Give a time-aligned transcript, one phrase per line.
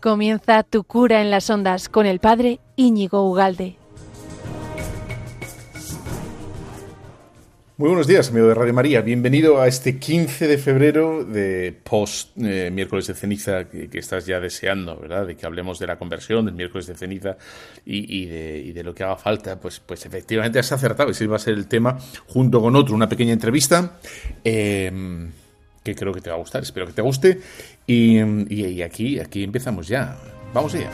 [0.00, 3.76] Comienza tu cura en las ondas con el padre Íñigo Ugalde.
[7.76, 9.00] Muy buenos días, amigo de Radio María.
[9.00, 14.38] Bienvenido a este 15 de febrero de post eh, miércoles de ceniza que, estás ya
[14.38, 15.26] deseando, ¿verdad?
[15.26, 17.36] De que hablemos de la conversión, del miércoles de ceniza
[17.84, 19.58] y, de, lo que haga falta.
[19.58, 21.10] Pues, pues efectivamente has acertado.
[21.10, 23.98] Ese va a ser el tema junto con otro, una pequeña entrevista.
[24.44, 25.28] Eh,
[25.88, 27.40] que creo que te va a gustar, espero que te guste.
[27.86, 28.18] Y,
[28.52, 30.16] y aquí, aquí empezamos ya.
[30.52, 30.90] Vamos allá.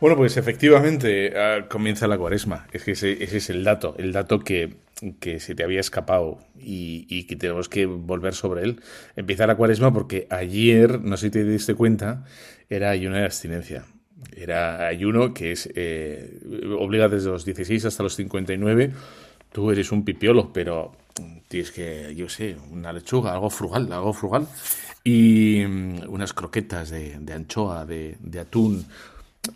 [0.00, 2.66] Bueno, pues efectivamente ah, comienza la cuaresma.
[2.72, 4.76] Es que ese, es el dato, el dato que,
[5.20, 8.80] que se te había escapado y, que tenemos que volver sobre él.
[9.16, 12.24] Empieza la cuaresma porque ayer, no sé si te diste cuenta,
[12.68, 13.84] era ayuno de abstinencia.
[14.36, 16.40] Era ayuno que es eh,
[16.78, 18.92] obliga desde los 16 hasta los 59.
[19.52, 20.92] Tú eres un pipiolo, pero
[21.48, 24.48] tienes que, yo sé, una lechuga, algo frugal, algo frugal.
[25.04, 28.84] Y mm, unas croquetas de, anchoa, de atún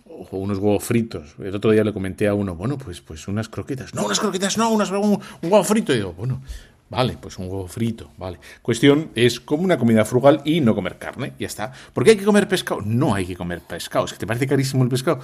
[0.06, 1.34] o unos huevos fritos.
[1.38, 3.94] El otro día le comenté a uno, bueno, pues, pues unas croquetas.
[3.94, 5.92] No, unas croquetas, no, unas, un, huevo frito.
[5.92, 6.42] Y digo, bueno,
[6.90, 8.38] vale, pues un huevo frito, vale.
[8.62, 11.72] Cuestión es como una comida frugal y no comer carne, ya está.
[11.92, 12.80] ¿Por qué hay que comer pescado?
[12.82, 14.04] No hay que comer pescado.
[14.04, 15.20] Es que te parece carísimo el pescado.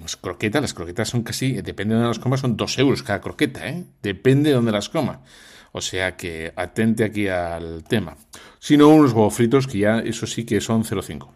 [0.00, 3.20] Las croquetas, las croquetas son casi, depende de dónde las comas, son dos euros cada
[3.20, 3.84] croqueta, ¿eh?
[4.02, 5.20] Depende de dónde las coma.
[5.72, 8.16] O sea que atente aquí al tema.
[8.58, 11.28] Si no, unos huevos fritos que ya, eso sí que son 0,5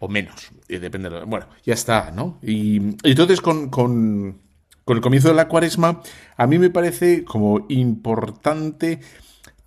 [0.00, 2.38] o menos, depende de Bueno, ya está, ¿no?
[2.42, 4.40] Y, entonces con, con,
[4.86, 6.02] el comienzo de la cuaresma,
[6.36, 9.00] a mí me parece como importante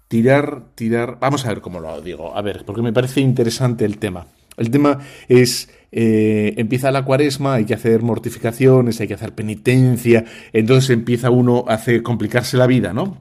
[0.07, 1.18] tirar, tirar...
[1.19, 4.28] Vamos a ver cómo lo digo, a ver, porque me parece interesante el tema.
[4.57, 10.25] El tema es, eh, empieza la cuaresma, hay que hacer mortificaciones, hay que hacer penitencia,
[10.52, 13.18] entonces empieza uno a hacer, complicarse la vida, ¿no?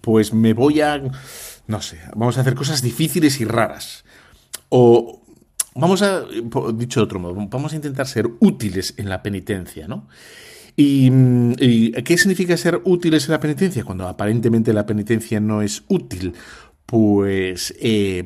[0.00, 1.02] Pues me voy a,
[1.66, 4.04] no sé, vamos a hacer cosas difíciles y raras.
[4.68, 5.22] O
[5.74, 6.24] vamos a,
[6.74, 10.08] dicho de otro modo, vamos a intentar ser útiles en la penitencia, ¿no?
[10.80, 13.82] ¿Y, qué significa ser útiles en la penitencia?
[13.82, 16.34] Cuando aparentemente la penitencia no es útil.
[16.86, 18.22] Pues, eh,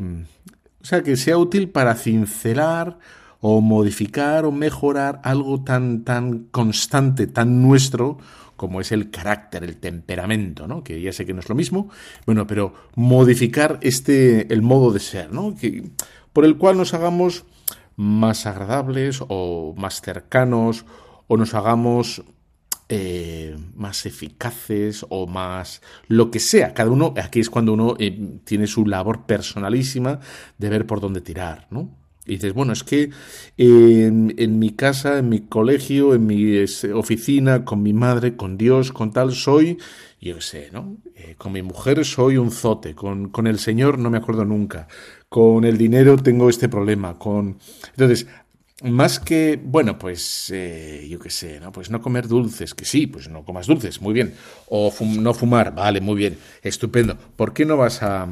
[0.83, 2.99] o sea, que sea útil para cincelar
[3.41, 8.19] o modificar o mejorar algo tan, tan constante, tan nuestro,
[8.63, 10.85] como es el carácter, el temperamento, ¿no?
[10.85, 11.91] Que ya sé que no es lo mismo,
[12.27, 15.57] bueno, pero modificar este, el modo de ser, ¿no?
[15.57, 15.91] Que,
[16.33, 17.45] por el cual nos hagamos
[17.97, 20.87] más agradables o más cercanos
[21.27, 22.23] o nos hagamos
[22.89, 26.73] eh, más eficaces o más lo que sea.
[26.73, 30.21] Cada uno, aquí es cuando uno eh, tiene su labor personalísima
[30.57, 31.91] de ver por dónde tirar, ¿no?
[32.25, 33.11] Y dices, bueno, es que
[33.57, 36.57] en, mi casa, en mi colegio, en mi
[36.95, 39.79] oficina, con mi madre, con Dios, con tal, soy,
[40.21, 40.99] yo qué sé, ¿no?
[41.17, 44.87] Eh, con mi mujer soy un zote, con, con el Señor no me acuerdo nunca,
[45.29, 47.59] con el dinero tengo este problema, con...
[47.91, 48.29] Entonces,
[48.83, 51.73] más que, bueno, pues eh, yo qué sé, ¿no?
[51.73, 54.35] Pues no comer dulces, que sí, pues no comas dulces, muy bien.
[54.69, 57.17] O no fumar, vale, muy bien, estupendo.
[57.37, 58.29] ¿Por qué no vas a,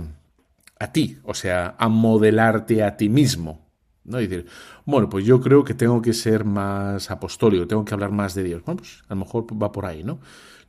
[0.79, 3.70] a ti, o sea, a modelarte a ti mismo?
[4.11, 4.21] ¿No?
[4.21, 4.47] Y decir,
[4.85, 8.43] bueno, pues yo creo que tengo que ser más apostólico, tengo que hablar más de
[8.43, 8.63] Dios.
[8.65, 10.19] Bueno, pues a lo mejor va por ahí, ¿no?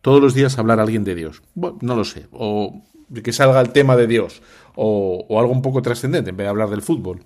[0.01, 1.41] Todos los días hablar a alguien de Dios.
[1.53, 2.27] Bueno, no lo sé.
[2.31, 2.81] O
[3.23, 4.41] que salga el tema de Dios.
[4.75, 7.23] O, algo un poco trascendente, en vez de hablar del fútbol.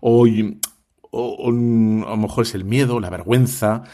[0.00, 0.26] O,
[1.10, 3.84] o, a lo mejor es el miedo, la vergüenza,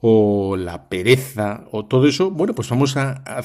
[0.00, 2.30] o la pereza, o todo eso.
[2.30, 3.42] Bueno, pues vamos a, a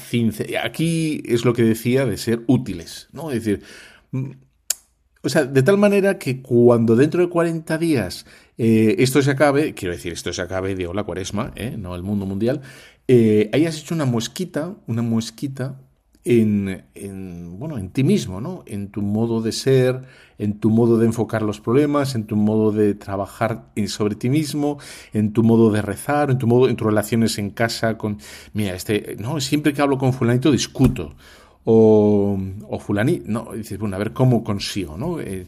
[0.64, 3.32] Aquí es lo que decía de ser útiles, ¿no?
[3.32, 3.64] Es decir,
[5.24, 8.26] o sea, de tal manera que cuando dentro de 40 días
[8.58, 12.04] eh, esto se acabe, quiero decir, esto se acabe, digo, la cuaresma, eh, no el
[12.04, 12.62] mundo mundial,
[13.08, 15.80] eh, hayas hecho una mosquita, una mosquita
[16.24, 18.64] en, en, bueno, en ti mismo, ¿no?
[18.68, 20.02] En tu modo de ser,
[20.38, 24.78] en tu modo de enfocar los problemas, en tu modo de trabajar sobre ti mismo,
[25.14, 28.20] en tu modo de rezar, en tu modo, en tus relaciones en casa con,
[28.54, 31.16] mira, este, no, siempre que hablo con fulanito discuto
[31.66, 32.38] o,
[32.68, 35.20] o fulaní, no, dices, bueno, a ver cómo consigo, ¿no?
[35.20, 35.46] Eh,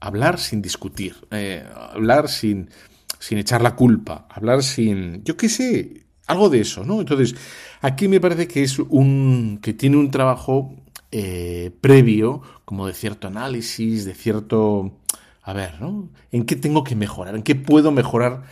[0.00, 2.70] hablar sin discutir, eh, hablar sin,
[3.18, 7.00] sin echar la culpa, hablar sin, yo qué sé, algo de eso, ¿no?
[7.00, 7.34] Entonces,
[7.80, 10.74] aquí me parece que es un, que tiene un trabajo
[11.12, 14.98] eh, previo, como de cierto análisis, de cierto,
[15.42, 16.10] a ver, ¿no?
[16.32, 17.36] ¿En qué tengo que mejorar?
[17.36, 18.42] ¿En qué puedo mejorar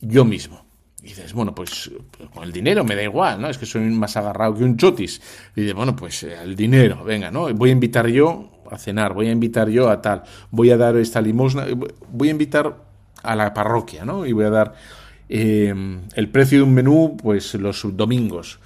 [0.00, 0.59] yo mismo?
[1.02, 1.90] Y dices, bueno, pues,
[2.34, 3.48] con el dinero me da igual, ¿no?
[3.48, 5.20] Es que soy más agarrado que un chotis.
[5.56, 7.52] Y dices, bueno, pues eh, el dinero, venga, ¿no?
[7.54, 10.96] Voy a invitar yo a cenar, voy a invitar yo a tal, voy a dar
[10.96, 11.66] esta limosna,
[12.10, 12.76] voy a invitar
[13.22, 14.26] a la parroquia, ¿no?
[14.26, 14.74] Y voy a dar...
[15.32, 15.72] Eh,
[16.14, 18.58] el precio de un menú, pues los domingos.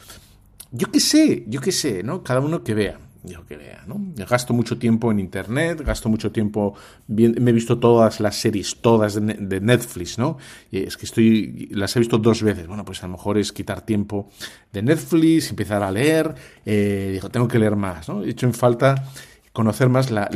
[0.72, 2.22] Yo qué sé, yo qué sé, ¿no?
[2.22, 2.98] Cada uno que vea.
[3.26, 3.98] Yo que vea, ¿no?
[4.28, 6.74] Gasto mucho tiempo en internet, gasto mucho tiempo,
[7.08, 10.36] me he visto todas las series, todas de, Netflix, ¿no?
[10.70, 12.66] Es que estoy, las he visto dos veces.
[12.66, 14.28] Bueno, pues a lo mejor es quitar tiempo
[14.70, 16.34] de Netflix, empezar a leer,
[16.66, 18.22] eh, digo, tengo que leer más, ¿no?
[18.22, 19.08] He hecho en falta
[19.54, 20.28] conocer más la,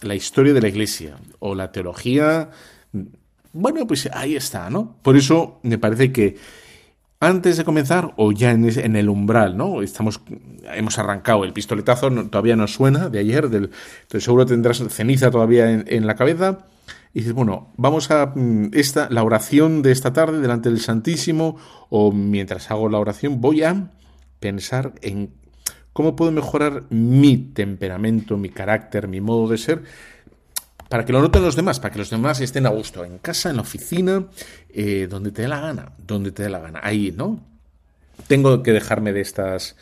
[0.00, 2.50] la historia de la iglesia o la teología.
[3.52, 4.96] Bueno, pues ahí está, ¿no?
[5.02, 6.36] Por eso me parece que
[7.22, 9.80] antes de comenzar o ya en, el umbral, ¿no?
[9.80, 10.20] Estamos,
[10.74, 13.70] hemos arrancado el pistoletazo, todavía no suena de ayer, del,
[14.18, 16.66] seguro tendrás ceniza todavía en, la cabeza.
[17.14, 21.58] Y dices, bueno, vamos a mm, esta, la oración de esta tarde delante del Santísimo,
[21.90, 23.92] o mientras hago la oración, voy a
[24.40, 25.30] pensar en
[25.92, 29.84] cómo puedo mejorar mi temperamento, mi carácter, mi modo de ser,
[30.92, 33.48] para que lo noten los demás, para que los demás estén a gusto, en casa,
[33.48, 34.26] en la oficina,
[34.68, 37.40] eh, donde te dé la gana, donde te dé la gana, ahí, ¿no?
[38.26, 39.74] Tengo que dejarme de estas...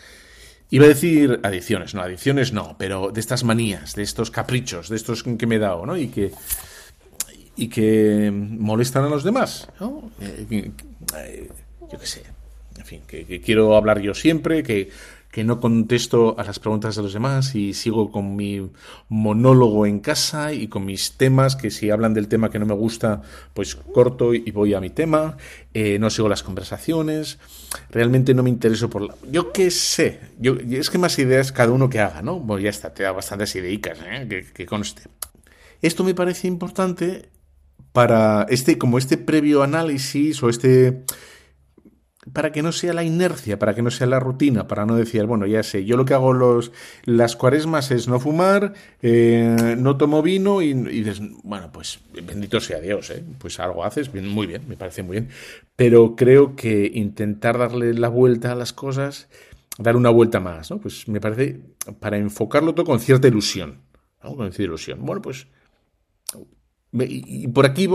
[0.70, 4.94] Iba a decir adicciones, no, adicciones no, pero de estas manías, de estos caprichos, de
[4.94, 5.96] estos que me he dado, ¿no?
[5.96, 6.30] Y que,
[7.56, 10.12] y que molestan a los demás, ¿no?
[10.20, 10.70] Eh,
[11.16, 11.50] eh,
[11.90, 12.22] yo qué sé,
[12.78, 14.90] en fin, que quiero hablar yo siempre, que
[15.30, 18.70] que no contesto a las preguntas de los demás y sigo con mi
[19.08, 22.74] monólogo en casa y con mis temas, que si hablan del tema que no me
[22.74, 23.22] gusta,
[23.54, 25.36] pues corto y voy a mi tema,
[25.72, 27.38] eh, no sigo las conversaciones,
[27.90, 29.14] realmente no me intereso por la...
[29.30, 32.40] Yo qué sé, yo, es que más ideas cada uno que haga, ¿no?
[32.40, 34.46] Bueno, ya está, te da bastantes ideicas, ¿eh?
[34.52, 35.02] que conste.
[35.80, 37.30] Esto me parece importante
[37.92, 41.02] para este, como este previo análisis o este
[42.32, 45.24] para que no sea la inercia, para que no sea la rutina, para no decir,
[45.24, 46.70] bueno, ya sé, yo lo que hago los,
[47.04, 50.74] las cuaresmas es no fumar, eh, no tomo vino y,
[51.42, 53.24] bueno, pues bendito sea Dios, ¿eh?
[53.38, 55.30] pues algo haces, muy bien, me parece muy bien,
[55.76, 59.28] pero creo que intentar darle la vuelta a las cosas,
[59.78, 60.78] dar una vuelta más, ¿no?
[60.78, 61.60] Pues me parece,
[62.00, 63.78] para enfocarlo todo con cierta ilusión,
[64.22, 64.36] ¿no?
[64.36, 64.98] Con cierta ilusión.
[65.06, 65.46] Bueno, pues
[66.92, 67.88] y por aquí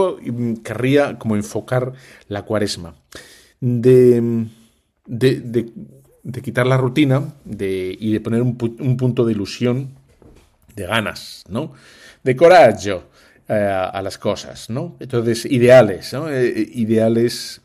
[0.64, 1.92] querría como enfocar
[2.30, 2.96] la cuaresma
[3.66, 4.46] de,
[5.08, 5.72] de,
[6.24, 9.90] de, quitar la rutina y de poner un, un, punto de ilusión,
[10.76, 11.74] de ganas, ¿no?
[12.24, 13.00] De coraje
[13.48, 14.98] eh, a las cosas, ¿no?
[15.00, 16.30] Entonces, ideales, ¿no?
[16.30, 17.62] Eh, eh, ideales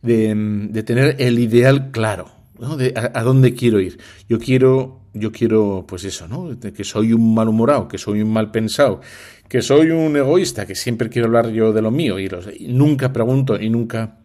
[0.00, 2.78] de, tener el ideal claro, ¿no?
[2.78, 3.98] De a, dónde quiero ir.
[4.30, 6.58] Yo quiero, yo quiero, pues eso, ¿no?
[6.58, 9.02] Que soy un malhumorado, que soy un mal pensado,
[9.46, 12.68] que soy un egoísta, que siempre quiero hablar yo de lo mío y, los, y
[12.68, 14.16] nunca pregunto y nunca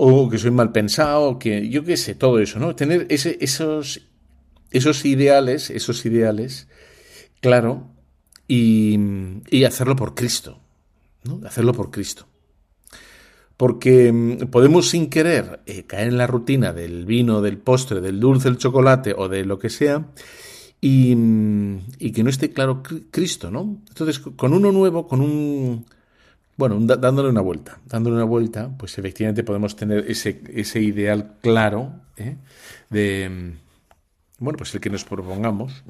[0.00, 2.76] o que soy mal pensado, que yo qué sé, todo eso, ¿no?
[2.76, 4.00] Tener ese, esos,
[4.70, 6.68] esos ideales, esos ideales,
[7.40, 7.90] claro,
[8.46, 8.96] y,
[9.50, 10.60] y hacerlo por Cristo,
[11.24, 11.40] ¿no?
[11.44, 12.28] Hacerlo por Cristo.
[13.56, 18.20] Porque mm, podemos sin querer eh, caer en la rutina del vino, del postre, del
[18.20, 20.12] dulce, del chocolate o de lo que sea,
[20.80, 23.82] y, mm, y que no esté claro Cristo, ¿no?
[23.88, 25.86] Entonces, con uno nuevo, con un
[26.58, 31.92] bueno, dándole una vuelta, dándole una vuelta, pues efectivamente podemos tener ese, ese ideal claro
[32.16, 32.36] ¿eh?
[32.90, 33.68] de, mm,
[34.40, 35.84] bueno, pues el que nos propongamos.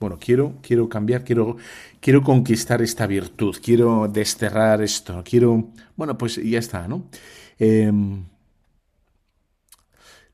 [0.00, 1.58] Bueno, quiero, quiero cambiar, quiero,
[2.00, 7.10] quiero conquistar esta virtud, quiero desterrar esto, quiero, bueno, pues ya está, ¿no?
[7.58, 8.24] Em,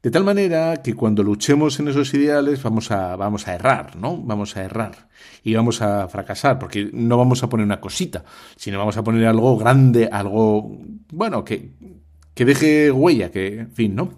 [0.03, 4.17] de tal manera que cuando luchemos en esos ideales vamos a, vamos a errar, ¿no?
[4.17, 5.09] Vamos a errar
[5.43, 8.25] y vamos a fracasar, porque no vamos a poner una cosita,
[8.57, 10.79] sino vamos a poner algo grande, algo,
[11.13, 11.71] bueno, que,
[12.35, 14.15] que deje huella, que, en fin, ¿no?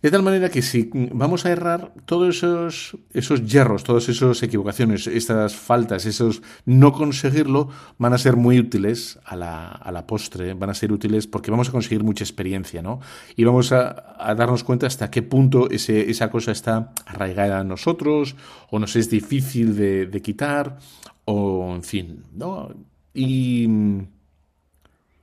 [0.00, 5.08] De tal manera que si vamos a errar, todos esos, esos yerros, todas esas equivocaciones,
[5.08, 10.54] estas faltas, esos no conseguirlo, van a ser muy útiles a la, a la postre,
[10.54, 13.00] van a ser útiles porque vamos a conseguir mucha experiencia, ¿no?
[13.34, 17.68] Y vamos a, a darnos cuenta hasta qué punto ese, esa cosa está arraigada en
[17.68, 18.36] nosotros,
[18.70, 20.78] o nos es difícil de, de quitar,
[21.24, 22.70] o en fin, ¿no?
[23.14, 23.68] Y.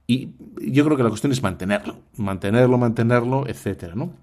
[0.07, 0.29] Y
[0.61, 4.13] yo creo que la cuestión es mantenerlo, mantenerlo, mantenerlo, etcétera, ¿no?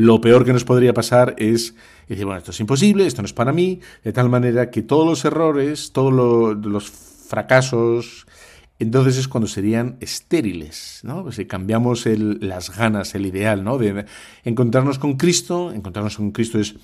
[0.00, 1.74] Lo peor que nos podría pasar es
[2.08, 5.06] decir, bueno, esto es imposible, esto no es para mí, de tal manera que todos
[5.06, 8.26] los errores, todos los fracasos,
[8.78, 11.22] entonces es cuando serían estériles, ¿no?
[11.22, 13.76] Pues si cambiamos las ganas, el ideal, ¿no?
[13.76, 14.06] De
[14.42, 16.76] encontrarnos con Cristo, encontrarnos con Cristo es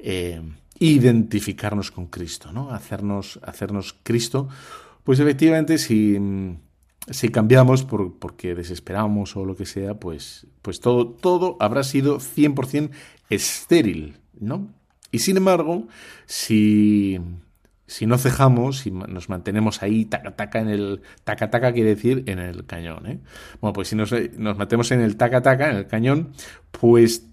[0.00, 0.42] eh,
[0.80, 2.72] identificarnos con Cristo, ¿no?
[2.72, 4.48] Hacernos, hacernos Cristo.
[5.04, 6.18] Pues efectivamente, si
[7.10, 12.18] si cambiamos por, porque desesperamos o lo que sea, pues, pues todo, todo habrá sido
[12.18, 12.90] 100%
[13.30, 14.68] estéril, ¿no?
[15.10, 15.86] Y sin embargo,
[16.26, 17.20] si,
[17.86, 22.24] si no cejamos, si nos mantenemos ahí, taca taca en el, taca taca quiere decir
[22.26, 23.20] en el cañón, ¿eh?
[23.60, 26.32] Bueno, pues si nos, nos mantenemos en el taca taca, en el cañón,
[26.72, 27.26] pues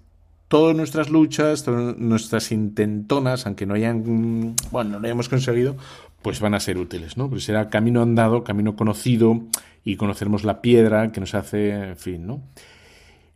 [0.51, 5.77] todas nuestras luchas, todas nuestras intentonas, aunque no hayan, bueno, no lo hayamos conseguido,
[6.21, 7.29] pues van a ser útiles, ¿no?
[7.29, 9.41] Pues será camino andado, camino conocido
[9.83, 12.41] y conoceremos la piedra que nos hace, en fin, ¿no?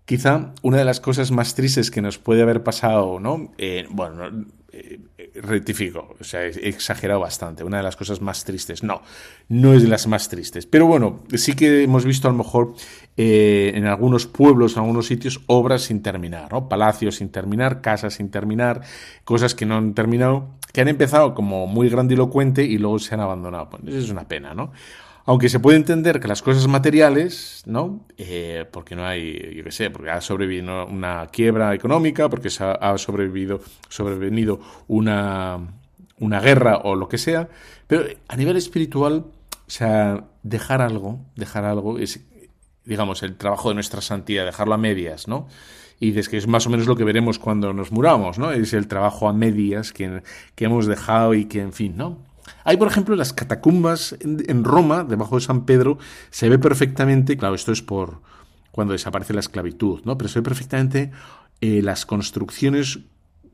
[0.06, 3.52] Quizá una de las cosas más tristes que nos puede haber pasado, ¿no?
[3.58, 5.00] Eh, bueno, eh,
[5.42, 7.64] rectifico, o sea, he exagerado bastante.
[7.64, 9.02] Una de las cosas más tristes, no,
[9.50, 10.66] no es de las más tristes.
[10.66, 12.74] Pero bueno, sí que hemos visto a lo mejor
[13.18, 16.68] eh, en algunos pueblos, en algunos sitios, obras sin terminar, ¿no?
[16.70, 18.82] Palacios sin terminar, casas sin terminar,
[19.24, 23.22] cosas que no han terminado, que han empezado como muy grandilocuente y luego se han
[23.22, 23.70] abandonado.
[23.70, 24.72] Pues eso es una pena, ¿no?
[25.28, 28.06] Aunque se puede entender que las cosas materiales, ¿no?
[28.18, 32.64] Eh, porque no hay, yo qué sé, porque ha sobrevivido una quiebra económica, porque se
[32.64, 35.80] ha sobrevivido, sobrevenido una,
[36.20, 37.50] una guerra o lo que sea,
[37.88, 39.26] pero a nivel espiritual,
[39.68, 42.24] o sea, dejar algo, dejar algo es,
[42.84, 45.48] digamos, el trabajo de nuestra santidad, dejarlo a medias, ¿no?
[45.98, 48.52] y dices que es más o menos lo que veremos cuando nos muramos, ¿no?
[48.52, 52.20] Es el trabajo a medias que, que hemos dejado y que, en fin, ¿no?
[52.64, 55.98] Hay, por ejemplo, las catacumbas en, Roma, debajo de San Pedro,
[56.30, 58.22] se ve perfectamente, claro, esto es por
[58.72, 60.18] cuando desaparece la esclavitud, ¿no?
[60.18, 61.12] Pero se ve perfectamente
[61.62, 63.00] eh, las construcciones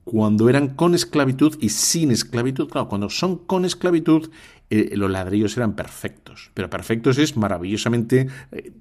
[0.03, 2.69] cuando eran con esclavitud y sin esclavitud.
[2.69, 4.31] Claro, cuando son con esclavitud,
[4.69, 6.49] eh, los ladrillos eran perfectos.
[6.53, 8.73] Pero perfectos es maravillosamente eh,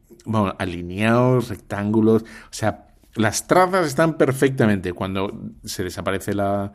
[0.58, 2.22] alineados, rectángulos.
[2.22, 4.92] O sea, las trazas están perfectamente.
[4.92, 6.72] Cuando se desaparece la,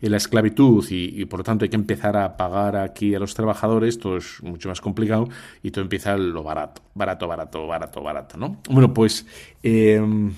[0.00, 3.98] la esclavitud y, por lo tanto hay que empezar a pagar aquí a los trabajadores,
[3.98, 5.28] todo es mucho más complicado
[5.62, 8.58] y todo empieza lo barato, barato, barato, barato, barato, ¿no?
[8.70, 9.26] Bueno, pues
[9.62, 10.32] em,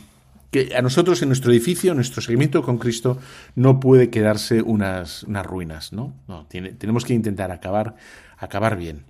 [0.50, 3.19] que a nosotros en nuestro edificio, nuestro seguimiento con Cristo,
[3.55, 6.14] no puede quedarse unas, ruinas, ¿no?
[6.26, 7.97] no tenemos que intentar acabar,
[8.38, 9.05] acabar bien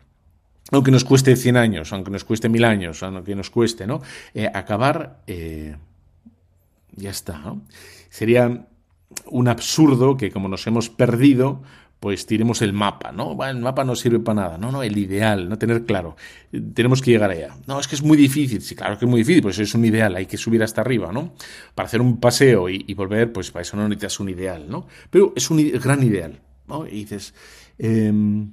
[0.72, 4.02] aunque nos cueste 100 años, aunque nos cueste mil años, aunque nos cueste, ¿no?
[4.34, 5.76] Eh, acabar, eh,
[6.94, 7.62] ya está, ¿no?
[8.08, 8.66] Sería
[9.26, 11.62] un absurdo que como nos hemos perdido,
[12.00, 13.36] pues tiremos el mapa, ¿no?
[13.44, 16.16] el mapa no sirve para nada, no, no, el ideal, no tener claro,
[16.74, 17.54] tenemos que llegar allá.
[17.66, 19.84] No, es que es muy difícil, sí, claro que es muy difícil, pues es un
[19.84, 21.34] ideal, hay que subir hasta arriba, ¿no?
[21.74, 24.86] Para hacer un paseo y, volver, pues para eso no necesitas un ideal, ¿no?
[25.10, 26.86] Pero es un gran ideal, ¿no?
[26.86, 27.34] Y dices,
[27.78, 28.52] em,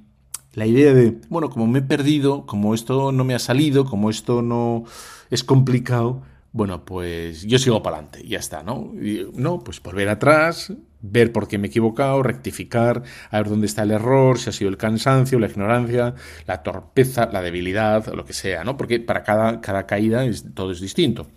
[0.52, 4.10] la idea de, bueno, como me he perdido, como esto no me ha salido, como
[4.10, 4.84] esto no
[5.30, 8.92] es complicado, bueno, pues yo sigo para adelante, ya está, ¿no?
[9.34, 13.82] no, pues volver atrás, ver por qué me he equivocado, rectificar, a ver dónde está
[13.82, 16.14] el error, si ha sido el cansancio, la ignorancia,
[16.46, 18.76] la torpeza, la debilidad, o lo que sea, ¿no?
[18.76, 21.28] Porque para cada, cada caída es, todo es distinto.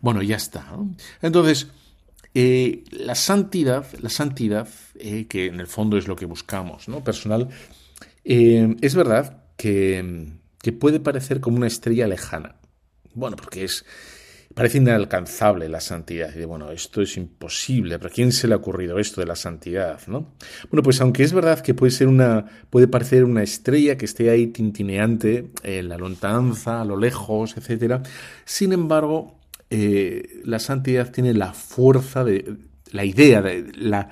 [0.00, 0.66] Bueno, ya está.
[1.22, 1.68] Entonces,
[2.34, 7.02] eh, la santidad, la santidad, eh, que en el fondo es lo que buscamos, ¿no?
[7.02, 7.48] Personal,
[8.24, 12.56] eh, es verdad que, que puede parecer como una estrella lejana.
[13.14, 13.84] Bueno, porque es
[14.54, 16.30] parece inalcanzable la santidad.
[16.34, 19.26] Y de, bueno, esto es imposible, pero ¿a quién se le ha ocurrido esto de
[19.26, 20.00] la santidad?
[20.06, 20.34] ¿no?
[20.70, 24.30] Bueno, pues aunque es verdad que puede, ser una, puede parecer una estrella que esté
[24.30, 28.02] ahí tintineante en la lontananza, a lo lejos, etc.,
[28.44, 29.38] sin embargo,
[29.70, 32.56] eh, la santidad tiene la fuerza de
[32.90, 34.08] la idea, de la,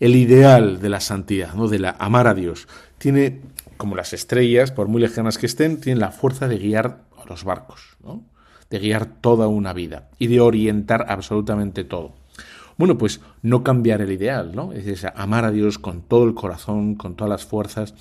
[0.00, 1.68] el ideal de la santidad, ¿no?
[1.68, 2.68] de la amar a Dios.
[2.98, 3.40] Tiene,
[3.76, 7.44] como las estrellas, por muy lejanas que estén, tienen la fuerza de guiar a los
[7.44, 7.96] barcos.
[8.02, 8.24] ¿no?
[8.70, 12.12] De guiar toda una vida y de orientar absolutamente todo.
[12.78, 14.72] Bueno, pues no cambiar el ideal, ¿no?
[14.72, 17.92] Es decir, amar a Dios con todo el corazón, con todas las fuerzas.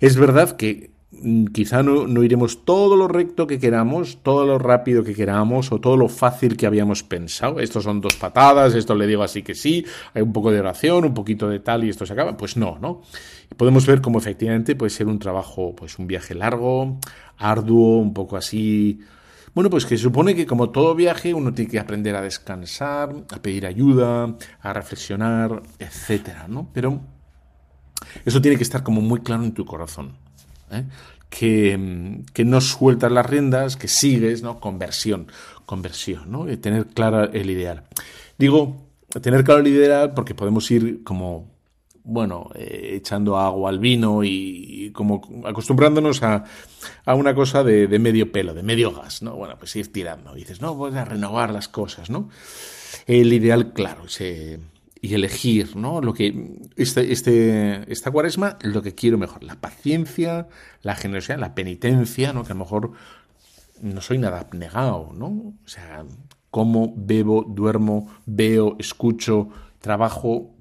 [0.00, 4.58] Es verdad que mm, quizá no, no, iremos todo lo recto que queramos, todo lo
[4.58, 7.60] rápido que queramos o todo lo fácil que habíamos pensado.
[7.60, 11.04] Estos son dos patadas, esto le digo así que sí, hay un poco de oración,
[11.04, 12.36] un poquito de tal y esto se acaba.
[12.36, 13.02] Pues no, ¿no?
[13.56, 16.98] Podemos ver cómo efectivamente puede ser un trabajo, pues un viaje largo,
[17.36, 18.98] arduo, un poco así
[19.54, 23.40] bueno, pues que supone que como todo viaje uno tiene que aprender a descansar, a
[23.40, 26.70] pedir ayuda, a reflexionar, etcétera, ¿no?
[26.72, 27.00] Pero
[28.24, 30.16] eso tiene que estar como muy claro en tu corazón.
[30.70, 30.84] ¿eh?
[31.30, 34.60] Que, que, no sueltas las riendas, que sigues, ¿no?
[34.60, 35.28] Conversión,
[35.66, 36.50] conversión, ¿no?
[36.50, 37.84] Y tener claro el ideal.
[38.38, 38.88] Digo,
[39.22, 41.53] tener claro el ideal porque podemos ir como
[42.04, 46.44] bueno, eh, echando agua al vino y, como acostumbrándonos a,
[47.04, 49.34] a una cosa de, de, medio pelo, de medio gas, ¿no?
[49.34, 50.34] Bueno, pues ir tirando.
[50.34, 52.28] Dices, no, voy a renovar las cosas, ¿no?
[53.06, 54.60] El ideal, claro, ese,
[55.04, 56.00] y elegir, ¿no?
[56.00, 60.48] Lo que, este, este, esta cuaresma, lo que quiero mejor, la paciencia,
[60.80, 62.42] la generosidad, la penitencia, ¿no?
[62.44, 62.92] Que a lo mejor
[63.82, 65.26] no soy nada abnegado, ¿no?
[65.26, 66.04] O sea,
[66.50, 70.53] como, bebo, duermo, veo, escucho, trabajo,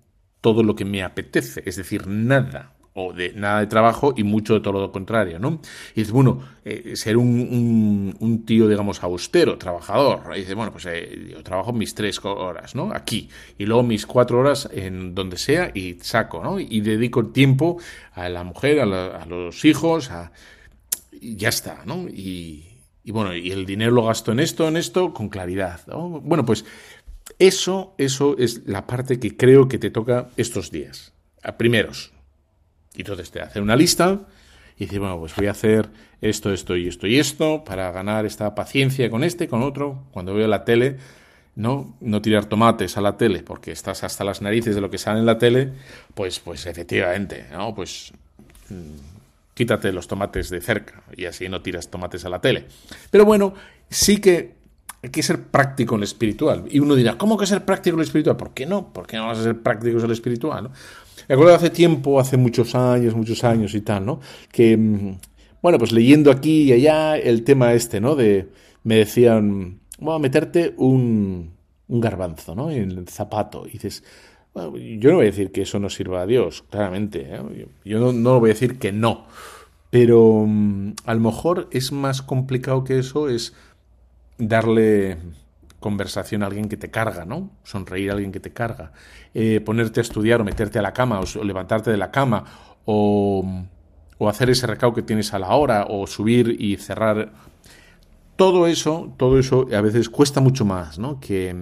[0.44, 4.56] todo lo que me apetece, es decir, nada, o de nada de trabajo y mucho
[4.56, 5.62] de todo lo contrario, ¿no?
[5.96, 10.36] Y dices, bueno, eh, ser un, un, tío, digamos, austero, trabajador.
[10.36, 12.92] Y dices, bueno, pues eh, yo trabajo mis tres horas, ¿no?
[12.94, 13.30] Aquí.
[13.58, 16.60] Y luego mis cuatro horas en donde sea y saco, ¿no?
[16.60, 17.78] Y dedico tiempo
[18.12, 20.12] a la mujer, a, los hijos.
[21.14, 22.10] Y ya está, ¿no?
[22.10, 22.74] Y,
[23.06, 25.80] y bueno, y el dinero lo gasto en esto, en esto, con claridad.
[25.88, 26.22] ¿no?
[26.22, 26.66] Bueno, pues
[27.40, 31.14] eso, eso es la parte que creo que te toca estos días.
[31.42, 32.14] A primeros.
[32.94, 34.22] Y entonces te hace una lista
[34.78, 35.90] y dice, bueno, pues voy a hacer
[36.22, 40.06] esto, esto y esto y esto para ganar esta paciencia con este, con otro.
[40.12, 40.98] Cuando veo la tele,
[41.56, 44.98] no, no tirar tomates a la tele porque estás hasta las narices de lo que
[44.98, 45.74] sale en la tele,
[46.14, 47.76] pues, pues efectivamente, ¿no?
[47.76, 48.14] Pues
[48.70, 52.66] mm, quítate los tomates de cerca y así no tiras tomates a la tele.
[53.12, 53.54] Pero bueno,
[53.90, 54.63] sí que
[55.04, 56.64] hay que ser práctico en lo espiritual.
[56.72, 58.38] Y uno dirá, ¿cómo que ser práctico en lo espiritual?
[58.38, 58.94] ¿Por qué no?
[58.94, 60.64] ¿Por qué no vas a ser prácticos en lo espiritual?
[60.64, 60.72] ¿no?
[61.28, 64.22] Me acuerdo hace tiempo, hace muchos años, muchos años y tal, ¿no?
[64.50, 65.18] Que, mm,
[65.62, 68.16] bueno, pues leyendo aquí y allá el tema este, ¿no?
[68.16, 68.48] De,
[68.84, 71.52] me decían, bueno, meterte un,
[71.90, 72.72] un garbanzo, ¿no?
[72.72, 73.68] En el zapato.
[73.68, 74.04] Y dices,
[74.56, 77.28] yo no voy a decir que eso no sirva a Dios, claramente.
[77.28, 77.68] ¿eh?
[77.84, 79.26] Yo no, no, voy a decir que no.
[79.90, 83.54] Pero mm, a lo mejor es más complicado que eso, es
[84.38, 85.18] darle
[85.80, 87.52] conversación a alguien que te carga, ¿no?
[87.64, 88.94] Sonreír a alguien que te carga.
[89.34, 92.44] Eh, ponerte a estudiar o meterte a la cama o, levantarte de la cama
[92.86, 93.46] o,
[94.18, 97.34] o hacer ese recao que tienes a la hora o subir y cerrar.
[98.36, 101.20] Todo eso, todo eso a veces cuesta mucho más, ¿no?
[101.20, 101.54] Que,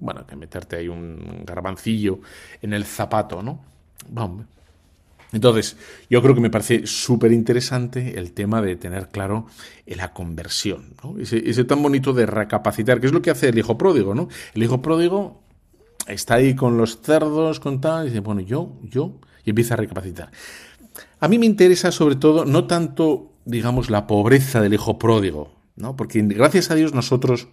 [0.00, 2.20] bueno, que meterte ahí un garbancillo
[2.62, 3.60] en el zapato, ¿no?
[4.08, 4.46] Vamos.
[5.32, 5.76] Entonces,
[6.08, 9.46] yo creo que me parece súper interesante el tema de tener claro
[9.86, 11.18] la conversión, ¿no?
[11.18, 14.28] Ese, tan bonito de recapacitar, que es lo que hace el hijo pródigo, ¿no?
[14.54, 15.42] El hijo pródigo
[16.06, 19.76] está ahí con los cerdos, con tal, y dice, bueno, yo, yo, y empieza a
[19.76, 20.30] recapacitar.
[21.20, 25.94] A mí me interesa sobre todo, no tanto, digamos, la pobreza del hijo pródigo, ¿no?
[25.96, 27.48] Porque gracias a Dios nosotros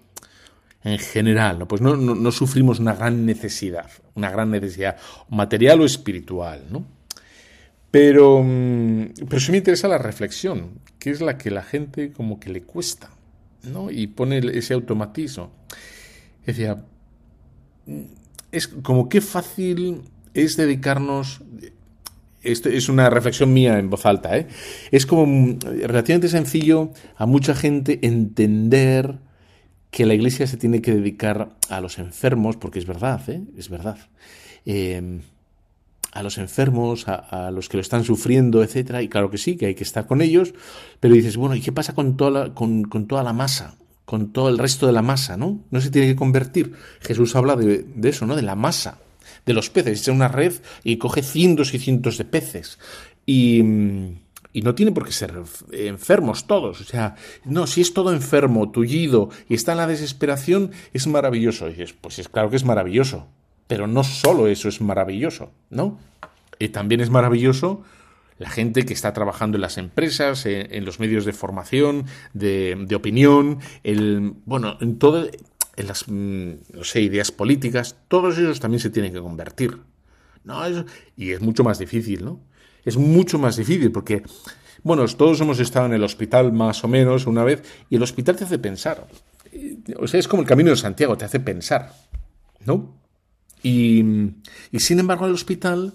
[0.86, 1.68] en general, ¿no?
[1.68, 4.98] pues no, no, sufrimos una gran necesidad, una gran necesidad
[5.30, 6.86] material o espiritual, ¿no?
[7.96, 12.42] Pero, mm, pero sí me interesa la reflexión, que es la que la gente como
[12.42, 13.10] que le cuesta,
[13.64, 13.90] ¿no?
[13.90, 15.50] Y pone ese automatismo.
[16.46, 16.84] Decía,
[18.52, 20.02] es como qué fácil
[20.34, 21.42] es dedicarnos
[22.44, 24.48] esto es una reflexión mía en voz alta, ¿eh?
[24.92, 29.20] es como mm, relativamente sencillo a mucha gente entender
[29.90, 33.42] que la Iglesia se tiene que dedicar a los enfermos, porque es verdad, ¿eh?
[33.58, 33.98] es verdad.
[34.66, 35.22] Em,
[36.16, 39.68] a los enfermos, a, los que lo están sufriendo, etcétera, y claro que sí, que
[39.68, 40.54] hay que estar con ellos,
[41.00, 43.76] pero dices, bueno, ¿y qué pasa con toda la, con, toda la masa?
[44.06, 45.60] Con todo el resto de la masa, ¿no?
[45.72, 46.74] No se tiene que convertir.
[47.02, 48.36] Jesús habla de, de eso, ¿no?
[48.36, 49.00] De la masa,
[49.46, 50.02] de los peces.
[50.02, 52.80] Echa una red y coge cientos y cientos de peces.
[53.26, 53.62] Y
[54.56, 55.34] y no tiene por qué ser
[55.74, 56.80] enfermos todos.
[56.80, 61.68] O sea, no, si es todo enfermo, tullido y está en la desesperación, es maravilloso.
[61.68, 63.28] Y dices, pues es claro que es maravilloso.
[63.68, 65.98] Pero no solo eso es maravilloso, ¿no?
[66.60, 67.84] Y también es maravilloso
[68.38, 73.60] la gente que está trabajando en las empresas, en, los medios de formación, de, opinión,
[73.84, 75.30] el, bueno, en todo,
[75.78, 76.52] en las, mm,
[76.96, 79.80] ideas políticas, todos ellos también se tienen que convertir.
[80.44, 80.62] ¿no?
[81.18, 82.40] y es mucho más difícil, ¿no?
[82.84, 84.22] es mucho más difícil porque,
[84.84, 88.36] bueno, todos hemos estado en el hospital más o menos una vez y el hospital
[88.36, 89.08] te hace pensar.
[89.98, 91.94] O sea, es como el camino de Santiago, te hace pensar,
[92.64, 92.94] ¿no?
[93.68, 94.06] Y,
[94.78, 95.94] sin embargo, en el hospital,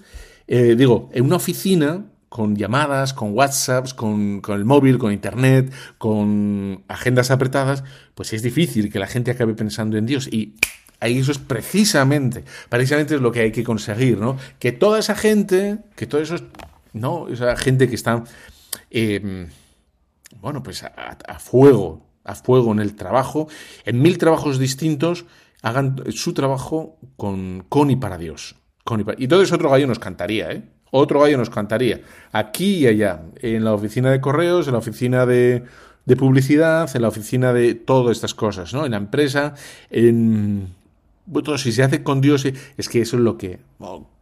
[0.48, 6.82] eh, digo, en una oficina con llamadas, con WhatsApps, con, el móvil, con Internet, con
[6.88, 7.84] agendas apretadas,
[8.16, 10.26] pues es difícil que la gente acabe pensando en Dios.
[10.26, 10.56] Y
[10.98, 14.36] ahí eso es precisamente, precisamente es lo que hay que conseguir, ¿no?
[14.58, 16.42] Que toda esa gente, que todos esos
[16.92, 17.28] ¿no?
[17.28, 18.24] Esa gente que está,
[18.90, 19.48] em,
[20.40, 23.46] bueno, pues a, fuego, a fuego en el trabajo,
[23.84, 25.24] en mil trabajos distintos,
[25.62, 28.56] hagan su trabajo con, con y para Dios.
[28.84, 30.62] Con y, para, y eso otro gallo nos cantaría, ¿eh?
[30.92, 32.00] Otro gallo nos cantaría.
[32.32, 35.62] Aquí y allá, en la oficina de correos, en la oficina de,
[36.04, 38.84] de publicidad, en la oficina de todas estas cosas, ¿no?
[38.84, 39.54] En la empresa,
[39.90, 40.74] en
[41.30, 43.60] bueno, si se hace con Dios, es que eso es lo que...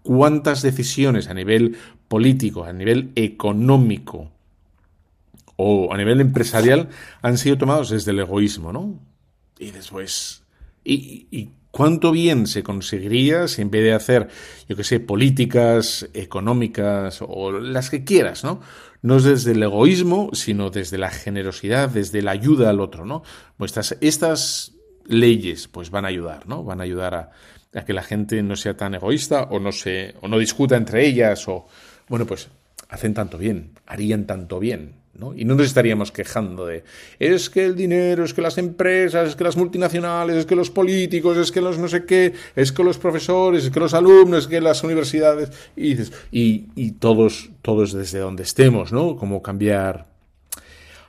[0.03, 4.31] ¿Cuántas decisiones a nivel político, a nivel económico
[5.57, 6.91] o a nivel empresarial
[7.23, 8.95] han sido tomados desde el egoísmo, ¿no?
[9.59, 10.43] Y después...
[10.85, 14.29] ¿Y, cuánto bien se conseguiría si en vez de hacer,
[14.69, 18.61] yo qué sé, políticas económicas o las que quieras, ¿no?
[19.03, 23.23] No es desde el egoísmo, sino desde la generosidad, desde la ayuda al otro, ¿no?
[23.57, 24.73] Pues estas, estas
[25.09, 26.65] leyes pues van a ayudar, ¿no?
[26.65, 27.31] Van a ayudar a,
[27.85, 31.47] que la gente no sea tan egoísta o no se o no discuta entre ellas
[31.49, 31.67] o
[32.09, 32.49] bueno, pues
[32.89, 34.97] hacen tanto bien, harían tanto bien,
[35.37, 36.85] Y no nos estaríamos quejando de
[37.19, 40.71] es que el dinero, es que las empresas, es que las multinacionales, es que los
[40.71, 44.45] políticos, es que los no sé qué, es que los profesores, es que los alumnos,
[44.45, 49.17] es que las universidades, y todos, todos desde donde estemos, ¿no?
[49.17, 50.07] Como cambiar.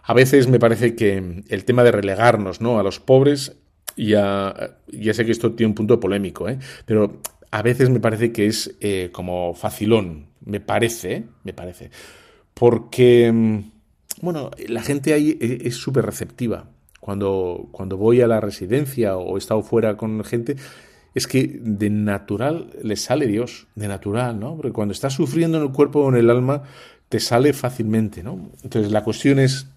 [0.03, 2.79] A veces me parece que el tema de relegarnos, ¿no?
[2.79, 3.57] A los pobres,
[3.95, 6.57] ya, ya sé que esto tiene un punto polémico, ¿eh?
[6.85, 11.91] Pero a veces me parece que es eh, como facilón, me parece, me parece.
[12.53, 13.78] Porque mm,
[14.21, 16.65] bueno, la gente ahí e, es súper receptiva.
[16.99, 20.57] Cuando, cuando voy a la residencia o he estado fuera con gente,
[21.15, 24.55] es que de natural le sale Dios, de natural, ¿no?
[24.55, 26.63] Porque cuando estás sufriendo en el cuerpo o en el alma,
[27.07, 28.49] te sale fácilmente, ¿no?
[28.63, 29.67] Entonces la cuestión es,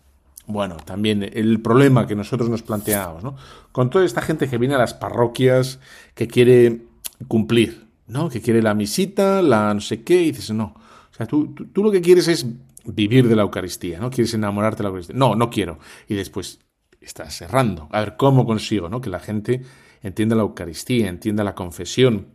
[0.46, 3.36] bueno, también el problema que nosotros nos planteamos, ¿no?
[3.70, 5.78] Con toda esta gente que viene a las parroquias,
[6.14, 6.82] que quiere
[7.28, 8.28] cumplir, ¿no?
[8.28, 10.74] Que quiere la misita, la no sé qué, y dices, no.
[11.10, 12.46] O sea, tú, tú lo que quieres es
[12.84, 14.10] vivir de la Eucaristía, ¿no?
[14.10, 15.16] Quieres enamorarte de la Eucaristía.
[15.16, 15.78] No, no quiero.
[16.08, 16.60] Y después
[17.00, 17.88] estás cerrando.
[17.92, 19.00] A ver, ¿cómo consigo, ¿no?
[19.00, 19.62] Que la gente
[20.02, 22.28] entienda la Eucaristía, entienda la confesión,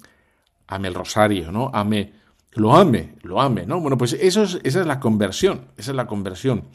[0.68, 1.72] ame el rosario, ¿no?
[1.74, 2.14] Ame,
[2.52, 3.80] lo ame, lo ame, ¿no?
[3.80, 6.66] Bueno, pues eso es, esa es la conversión, esa es la conversión.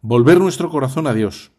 [0.00, 1.52] Volver nuestro corazón a Dios,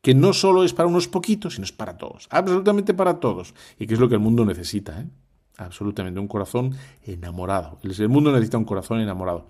[0.00, 3.86] que no solo es para unos poquitos, sino es para todos, absolutamente para todos, y
[3.86, 5.06] que es lo que el mundo necesita, ¿eh?
[5.58, 7.78] Absolutamente, un corazón enamorado.
[7.82, 9.46] El mundo necesita un corazón enamorado.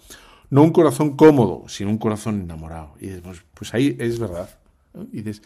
[0.51, 2.95] No un corazón cómodo, sino un corazón enamorado.
[3.01, 4.49] Y dices, pues, pues ahí es verdad.
[5.13, 5.43] Y dices,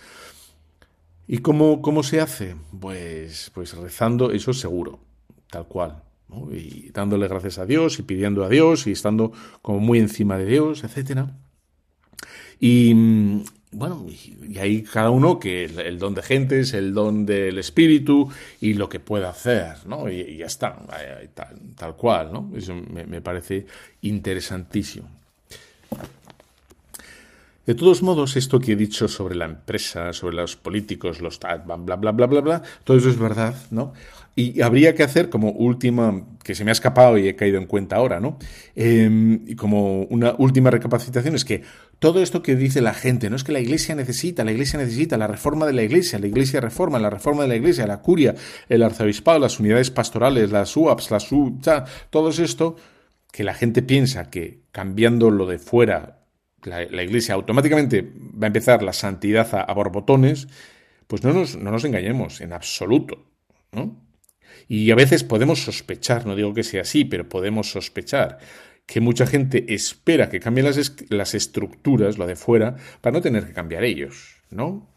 [1.26, 2.56] ¿y cómo, cómo se hace?
[2.78, 5.00] Pues, pues rezando, eso seguro,
[5.50, 6.02] tal cual.
[6.52, 9.32] Y dándole gracias a Dios y pidiendo a Dios y estando
[9.62, 11.36] como muy encima de Dios, etcétera.
[12.60, 12.94] Y,
[13.72, 18.28] bueno, y, ahí cada uno que el, don de gentes, el don del espíritu
[18.60, 20.10] y lo que pueda hacer, ¿no?
[20.10, 20.76] Y, ya está,
[21.76, 22.50] tal, cual, ¿no?
[22.56, 23.66] Eso me, parece
[24.02, 25.08] interesantísimo.
[27.64, 31.62] De todos modos, esto que he dicho sobre la empresa, sobre los políticos, los tal,
[31.62, 33.92] bla, bla, bla, bla, bla, todo eso es verdad, ¿no?
[34.34, 37.66] Y habría que hacer como última, que se me ha escapado y he caído en
[37.66, 38.38] cuenta ahora, ¿no?
[38.74, 41.62] Y como una última recapacitación es que
[42.00, 45.18] todo esto que dice la gente, no es que la iglesia necesita, la iglesia necesita
[45.18, 48.34] la reforma de la iglesia, la iglesia reforma, la reforma de la iglesia, la curia,
[48.70, 51.60] el arzobispado, las unidades pastorales, las UAPs, las U,
[52.08, 52.76] todo esto,
[53.30, 56.24] que la gente piensa que cambiando lo de fuera,
[56.62, 60.48] la, iglesia automáticamente va a empezar la santidad a, a borbotones,
[61.06, 63.26] pues no nos, no nos engañemos en absoluto,
[63.72, 63.94] ¿no?
[64.68, 68.38] Y a veces podemos sospechar, no digo que sea así, pero podemos sospechar
[68.90, 73.46] que mucha gente espera que cambien las, las estructuras, lo de fuera, para no tener
[73.46, 74.88] que cambiar ellos, ¿no?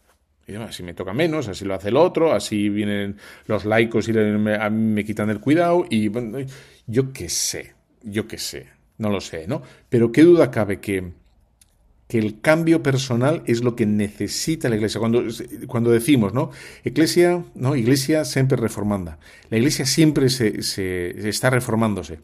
[0.47, 4.13] Y así me toca menos, así lo hace el otro, así vienen los laicos y
[4.13, 6.39] me, a mí me quitan el cuidado y bueno,
[6.87, 8.65] yo qué sé, yo qué sé,
[8.97, 9.61] no lo sé, ¿no?
[9.89, 11.11] Pero qué duda cabe que
[12.07, 14.99] que el cambio personal es lo que necesita la iglesia.
[14.99, 15.23] Cuando,
[15.65, 16.51] cuando decimos, ¿no?
[16.83, 17.75] Iglesia, ¿no?
[17.75, 19.17] Iglesia siempre reformanda.
[19.49, 22.19] La iglesia siempre se, se, está reformándose.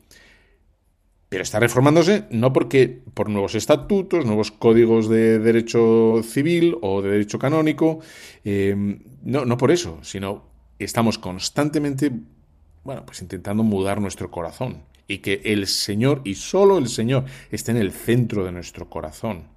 [1.29, 7.11] Pero está reformándose no porque por nuevos estatutos, nuevos códigos de derecho civil o de
[7.11, 7.99] derecho canónico,
[8.43, 8.75] eh,
[9.23, 10.43] no, no por eso, sino
[10.79, 12.11] estamos constantemente,
[12.83, 17.71] bueno, pues intentando mudar nuestro corazón y que el Señor y solo el Señor esté
[17.71, 19.49] en el centro de nuestro corazón.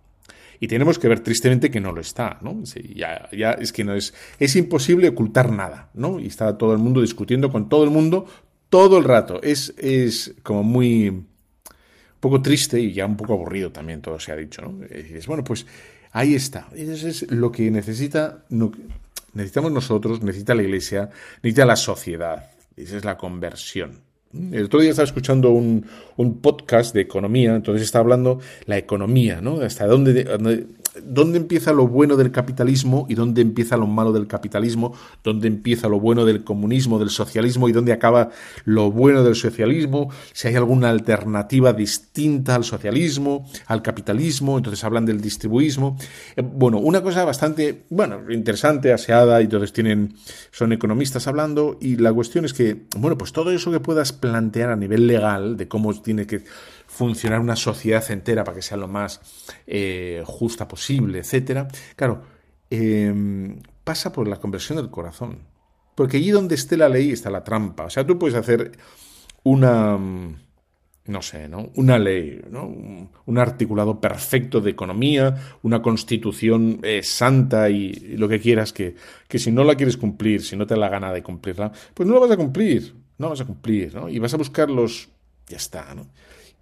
[0.61, 2.63] Y tenemos que ver tristemente que no lo está, ¿no?
[2.95, 6.21] ya, ya es que no es, es imposible ocultar nada, ¿no?
[6.21, 8.27] Y está todo el mundo discutiendo con todo el mundo
[8.69, 9.43] todo el rato.
[9.43, 11.25] Es, es como muy
[12.23, 14.87] poco triste y ya un poco aburrido también todo se ha dicho, ¿no?
[14.87, 15.67] Y dices, bueno, pues
[16.13, 16.69] ahí está.
[16.73, 18.45] Eso es lo que necesita,
[19.35, 21.11] necesitamos nosotros, necesita la iglesia,
[21.43, 22.49] necesita la sociedad.
[22.77, 23.99] Esa es la conversión.
[24.33, 29.41] El otro día estaba escuchando un, un podcast de economía, entonces está hablando la economía,
[29.41, 29.61] ¿no?
[29.61, 30.25] Hasta dónde,
[31.03, 35.89] dónde empieza lo bueno del capitalismo y dónde empieza lo malo del capitalismo, dónde empieza
[35.89, 38.31] lo bueno del comunismo, del socialismo y dónde acaba
[38.65, 45.07] lo bueno del socialismo, si hay alguna alternativa distinta al socialismo, al capitalismo, entonces hablan
[45.07, 45.97] del distribuismo.
[46.37, 50.15] Eh, bueno, una cosa bastante, bueno, interesante, aseada, y entonces tienen,
[50.51, 54.71] son economistas hablando, y la cuestión es que, bueno, pues todo eso que puedas plantear
[54.71, 56.45] a nivel legal de cómo tiene que
[56.87, 59.21] funcionar una sociedad entera para que sea lo más
[59.67, 62.23] eh, justa posible, etcétera, claro,
[62.71, 65.41] em, pasa por la conversión del corazón.
[65.95, 67.85] Porque allí donde esté la ley está la trampa.
[67.85, 68.73] O sea, tú puedes hacer
[69.43, 71.71] una, no sé, ¿no?
[71.75, 72.67] Una ley, ¿no?
[73.27, 78.95] Un, articulado perfecto de economía, una constitución eh, santa y, lo que quieras, que,
[79.29, 82.09] que si no la quieres cumplir, si no te da la gana de cumplirla, pues
[82.09, 84.09] no la vas a cumplir, no vas a cumplir, ¿no?
[84.09, 85.09] Y vas a buscar los...
[85.49, 86.07] ya está, ¿no?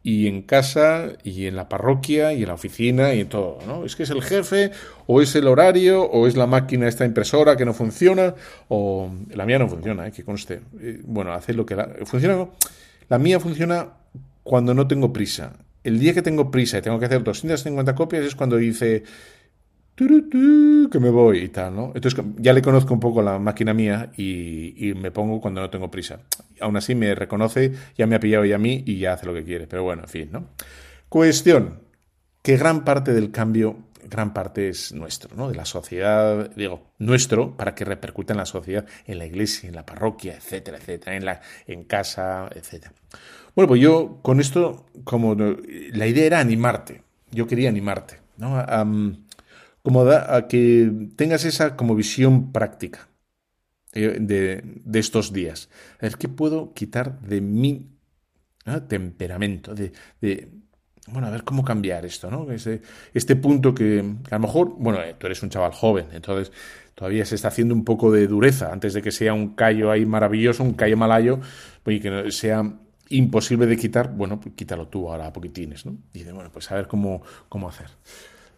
[0.03, 3.85] y en casa y en la parroquia y en la oficina y en todo, ¿no?
[3.85, 4.71] Es que es el jefe
[5.07, 8.35] o es el horario o es la máquina esta impresora que no funciona
[8.69, 10.13] o la mía no funciona, ¿eh?
[10.13, 10.61] que conste.
[10.81, 12.49] Eh, bueno, hace lo que la funciona.
[13.09, 13.89] La mía funciona
[14.43, 15.53] cuando no tengo prisa.
[15.85, 19.03] El día que tengo prisa y tengo que hacer 250 copias es cuando dice
[20.07, 21.93] que me voy y tal, ¿no?
[21.95, 25.91] Entonces ya le conozco un poco la máquina mía y, me pongo cuando no tengo
[25.91, 26.21] prisa.
[26.61, 29.35] Aún así me reconoce, ya me ha pillado ya a mí y ya hace lo
[29.35, 29.67] que quiere.
[29.67, 30.47] Pero bueno, en fin, ¿no?
[31.09, 31.81] Cuestión,
[32.43, 33.77] que gran parte del cambio,
[34.09, 35.49] gran parte es nuestro, ¿no?
[35.49, 39.75] De la sociedad, digo, nuestro, para que repercute en la sociedad, en la iglesia, en
[39.75, 42.95] la parroquia, etcétera, etcétera, en, la, en casa, etcétera.
[43.55, 48.65] Bueno, pues yo con esto, como la idea era animarte, yo quería animarte, ¿no?
[49.83, 53.09] Como a que tengas esa como visión práctica
[53.93, 55.69] eh, de, estos días.
[55.99, 57.89] A ver, ¿qué puedo quitar de mi
[58.89, 59.75] temperamento?
[59.75, 59.93] De,
[61.09, 62.51] bueno, a ver cómo cambiar esto, ¿no?
[62.53, 62.83] Este,
[63.15, 66.53] este punto que a lo mejor, bueno, eh, tú eres un chaval joven, entonces
[66.95, 70.07] todavía se está haciendo un poco de dureza antes de que sea un callo ahí
[70.07, 71.41] maravilloso, un callo malayo,
[71.87, 72.63] y que sea
[73.09, 75.97] imposible de quitar, bueno, pues quítalo tú ahora a poquitines, ¿no?
[76.13, 77.89] Y de, bueno, pues a ver cómo, cómo hacer.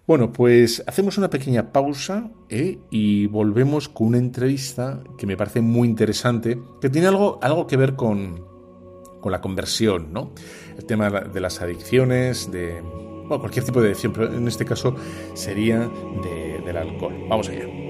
[0.07, 2.79] Bueno, pues hacemos una pequeña pausa ¿eh?
[2.91, 7.77] y volvemos con una entrevista que me parece muy interesante, que tiene algo, algo que
[7.77, 8.45] ver con,
[9.21, 10.33] con la conversión, ¿no?
[10.77, 14.97] El tema de las adicciones, de bueno, cualquier tipo de adicción, pero en este caso
[15.35, 15.88] sería
[16.65, 17.15] del alcohol.
[17.29, 17.82] Vamos allá.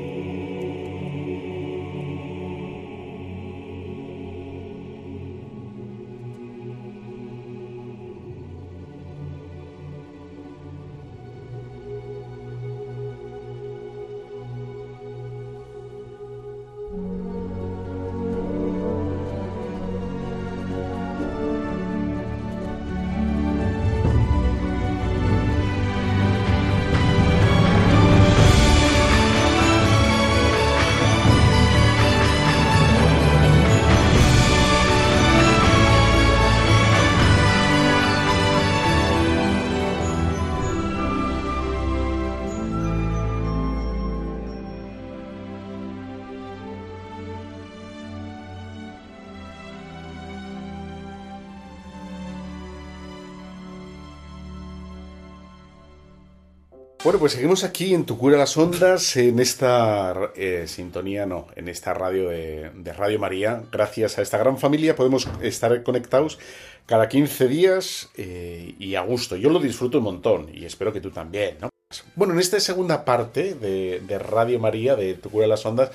[57.04, 61.68] Bueno, pues seguimos aquí en Tu Cura las Ondas, en esta eh, sintonía, no, en
[61.68, 63.64] esta radio de, Radio María.
[63.72, 66.38] Gracias a esta gran familia podemos estar conectados
[66.86, 69.34] cada 15 días eh, y a gusto.
[69.34, 71.70] Yo lo disfruto un montón y espero que tú también, ¿no?
[72.14, 75.90] Bueno, en esta segunda parte de, Radio María, de Tu Cura las Ondas,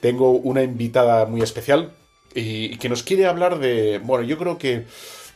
[0.00, 1.90] tengo una invitada muy especial
[2.36, 4.86] y que nos quiere hablar de, bueno, yo creo que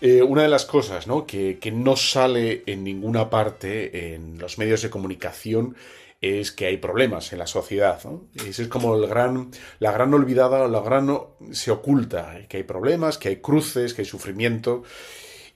[0.00, 1.06] eh, una de las cosas.
[1.26, 5.76] Que, no sale en ninguna parte en los medios de comunicación
[6.20, 8.00] es que hay problemas en la sociedad.
[8.04, 8.24] ¿no?
[8.35, 11.11] es como la gran olvidada, la gran
[11.52, 14.82] se oculta, que hay problemas, que hay cruces, que hay sufrimiento.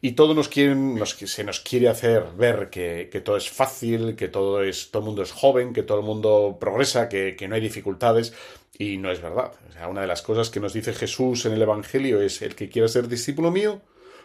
[0.03, 4.91] Y todo nos se nos quiere hacer ver que, todo es fácil, que todo es,
[4.91, 8.33] todo el mundo es joven, que todo el mundo progresa, que, no hay dificultades.
[8.79, 9.53] Y no es verdad.
[9.89, 12.89] Una de las cosas que nos dice Jesús en el Evangelio es el que quiera
[12.89, 13.83] ser discípulo mío,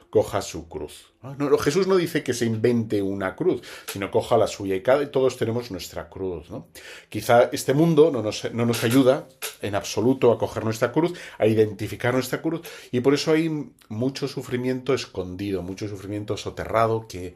[0.09, 1.13] coja su cruz.
[1.21, 4.81] Ah, no, Jesús no dice que se invente una cruz, sino coja la suya y
[4.81, 6.49] cada todos tenemos nuestra cruz.
[6.49, 6.67] ¿no?
[7.09, 9.27] Quizá este mundo no nos, no nos ayuda
[9.61, 13.49] en absoluto a coger nuestra cruz, a identificar nuestra cruz, y por eso hay
[13.89, 17.35] mucho sufrimiento escondido, mucho sufrimiento soterrado que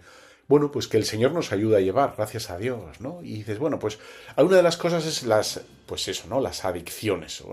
[0.50, 3.20] bueno, pues que el Señor nos ayuda a llevar, gracias a Dios, ¿no?
[3.22, 4.00] Y dices, bueno, pues
[4.36, 6.42] una de las cosas es las, pues eso, ¿no?
[6.42, 7.44] Las adicciones.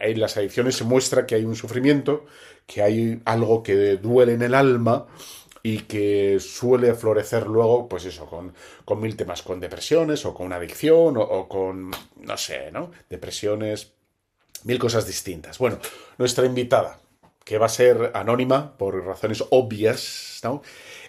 [0.00, 2.24] Ahí las adicciones se muestra que hay un sufrimiento,
[2.66, 5.06] que hay algo que duele en el alma
[5.62, 8.54] y que suele florecer luego, pues eso, con,
[8.86, 12.92] con mil temas, con depresiones o con una adicción o, o con, no sé, ¿no?
[13.10, 13.92] Depresiones,
[14.64, 15.58] mil cosas distintas.
[15.58, 15.78] Bueno,
[16.16, 16.98] nuestra invitada,
[17.48, 20.60] que va a ser anónima por razones obvias, ¿no?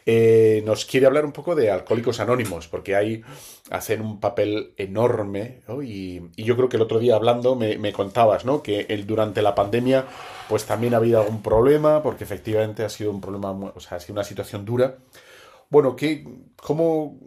[0.06, 3.22] Eh, nos quiere hablar un poco de Alcohólicos Anónimos, porque ahí
[3.70, 8.64] hacen un papel enorme, y, yo creo que el otro día hablando me, contabas, ¿no?
[8.64, 10.06] Que el, durante la pandemia,
[10.48, 14.00] pues también ha habido algún problema, porque efectivamente ha sido un problema, o sea, ha
[14.00, 14.96] sido una situación dura.
[15.70, 16.26] Bueno, ¿qué,
[16.56, 17.18] ¿cómo,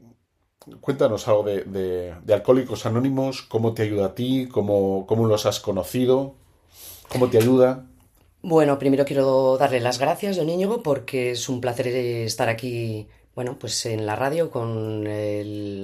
[0.81, 6.37] Cuéntanos algo de, Alcohólicos Anónimos, cómo te ayuda a ti, cómo, cómo los has conocido,
[7.09, 7.92] cómo te ayuda.
[8.43, 13.57] Bueno, primero quiero darle las gracias, don Íñigo, porque es un placer estar aquí, bueno,
[13.57, 15.05] pues en la radio con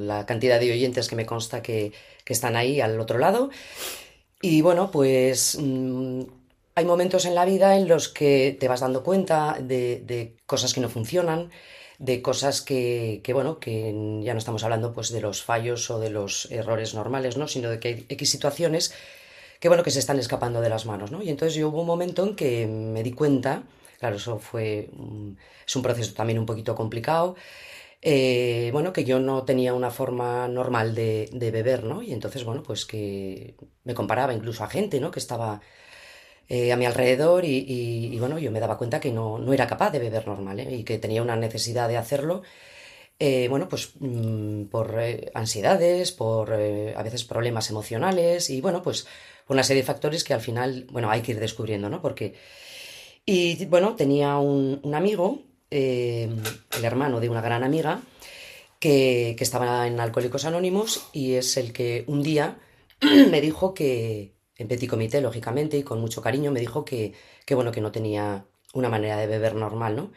[0.08, 1.92] la cantidad de oyentes que me consta que,
[2.26, 3.50] están ahí al otro lado.
[4.42, 6.22] Y bueno, pues mm,
[6.74, 10.80] hay momentos en la vida en los que te vas dando cuenta de, cosas que
[10.80, 11.50] no funcionan,
[11.98, 16.00] de cosas que, que, bueno, que ya no estamos hablando pues de los fallos o
[16.00, 17.48] de los errores normales, ¿no?
[17.48, 18.92] Sino de que hay X situaciones
[19.60, 21.22] que, bueno, que se están escapando de las manos, ¿no?
[21.22, 23.62] Y entonces yo hubo un momento en que me di cuenta,
[23.98, 24.90] claro, eso fue,
[25.66, 27.36] es un proceso también un poquito complicado,
[28.00, 32.02] eh, bueno, que yo no tenía una forma normal de, beber, ¿no?
[32.02, 35.10] Y entonces, bueno, pues que me comparaba incluso a gente, ¿no?
[35.10, 35.60] Que estaba
[36.48, 39.90] eh, a mi alrededor y, bueno, yo me daba cuenta que no, no era capaz
[39.90, 40.76] de beber normal ¿eh?
[40.76, 42.42] y que tenía una necesidad de hacerlo.
[43.18, 44.96] Eh, bueno, pues mmm, por
[45.34, 49.06] ansiedades, por a veces problemas emocionales y bueno, pues
[49.48, 52.00] una serie de factores que al final, bueno, hay que ir descubriendo, ¿no?
[52.02, 52.34] Porque,
[53.24, 56.30] y bueno, tenía un, un amigo eh,
[56.76, 58.00] el hermano de una gran amiga,
[58.80, 62.58] que, que, estaba en Alcohólicos Anónimos y es el que un día
[63.30, 67.12] me dijo que, en petit comité, lógicamente, y con mucho cariño, me dijo que,
[67.44, 70.12] que, bueno, que no tenía una manera de beber normal, ¿no?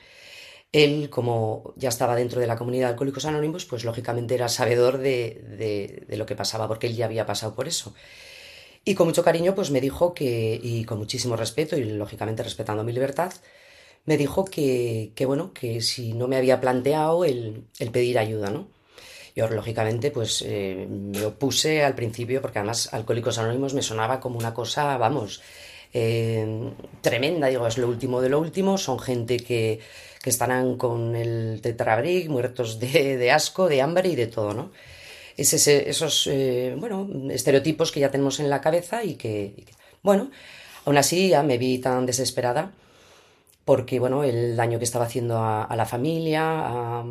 [0.71, 4.99] Él, como ya estaba dentro de la comunidad de Alcohólicos Anónimos, pues lógicamente era sabedor
[4.99, 7.93] de, de, de lo que pasaba, porque él ya había pasado por eso.
[8.83, 12.83] Y con mucho cariño, pues me dijo que, y con muchísimo respeto, y lógicamente respetando
[12.83, 13.31] mi libertad,
[14.05, 18.49] me dijo que, que, bueno, que si no me había planteado el, el pedir ayuda,
[18.49, 18.67] ¿no?
[19.35, 24.37] Yo, lógicamente, pues eh, me opuse al principio, porque además Alcohólicos Anónimos me sonaba como
[24.37, 25.41] una cosa, vamos,
[25.93, 29.79] eh, tremenda, digo, es lo último de lo último, son gente que,
[30.21, 34.71] que estarán con el tetrabric, muertos de, de, asco, de hambre y de todo, ¿no?
[35.41, 39.65] Es ese, esos, eh, bueno, estereotipos que ya tenemos en la cabeza y que,
[40.03, 40.29] bueno,
[40.85, 42.71] aún así ya me vi tan desesperada
[43.65, 47.05] porque bueno, el daño que estaba haciendo a, la familia, a,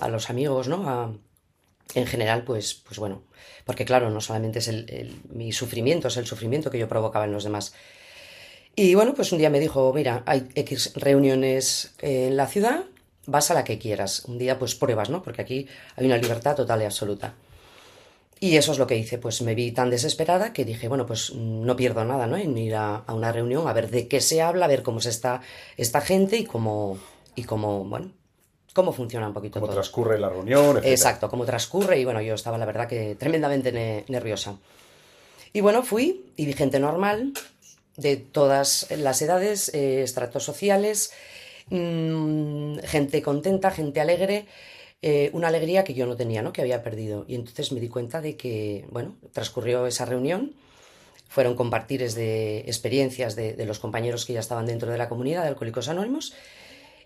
[0.00, 0.88] a, los amigos, ¿no?
[0.88, 1.12] A,
[1.94, 3.22] en general, pues, pues bueno,
[3.64, 7.24] porque claro, no solamente es el, el, mi sufrimiento, es el sufrimiento que yo provocaba
[7.24, 7.72] en los demás.
[8.74, 12.84] Y bueno, pues un día me dijo, mira, hay X reuniones en la ciudad,
[13.26, 14.24] vas a la que quieras.
[14.26, 15.22] Un día pues pruebas, ¿no?
[15.22, 17.34] Porque aquí hay una libertad total y absoluta.
[18.42, 21.34] Y eso es lo que hice, pues me vi tan desesperada que dije, bueno, pues
[21.34, 22.38] no pierdo nada, ¿no?
[22.38, 24.98] En ir a, a una reunión a ver de qué se habla, a ver cómo
[25.00, 25.42] se está
[25.76, 26.98] esta gente y cómo,
[27.34, 28.12] y cómo, bueno,
[28.72, 29.74] cómo funciona un poquito cómo todo.
[29.74, 30.86] transcurre la reunión, etc.
[30.86, 34.56] Exacto, cómo transcurre y bueno, yo estaba la verdad que tremendamente ne nerviosa.
[35.52, 37.34] Y bueno, fui y vi gente normal
[37.96, 41.12] de todas las edades, eh, estratos sociales,
[41.68, 44.46] mmm, gente contenta, gente alegre,
[45.02, 46.52] eh, una alegría que yo no tenía, ¿no?
[46.52, 47.24] que había perdido.
[47.26, 50.54] Y entonces me di cuenta de que, bueno, transcurrió esa reunión,
[51.28, 55.42] fueron compartires de experiencias de, de los compañeros que ya estaban dentro de la comunidad
[55.42, 56.34] de Alcohólicos Anónimos.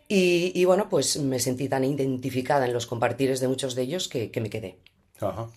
[0.09, 4.09] Y, y, bueno, pues me sentí tan identificada en los compartires de muchos de ellos
[4.09, 4.79] que, que me quedé.
[5.21, 5.49] Ajá.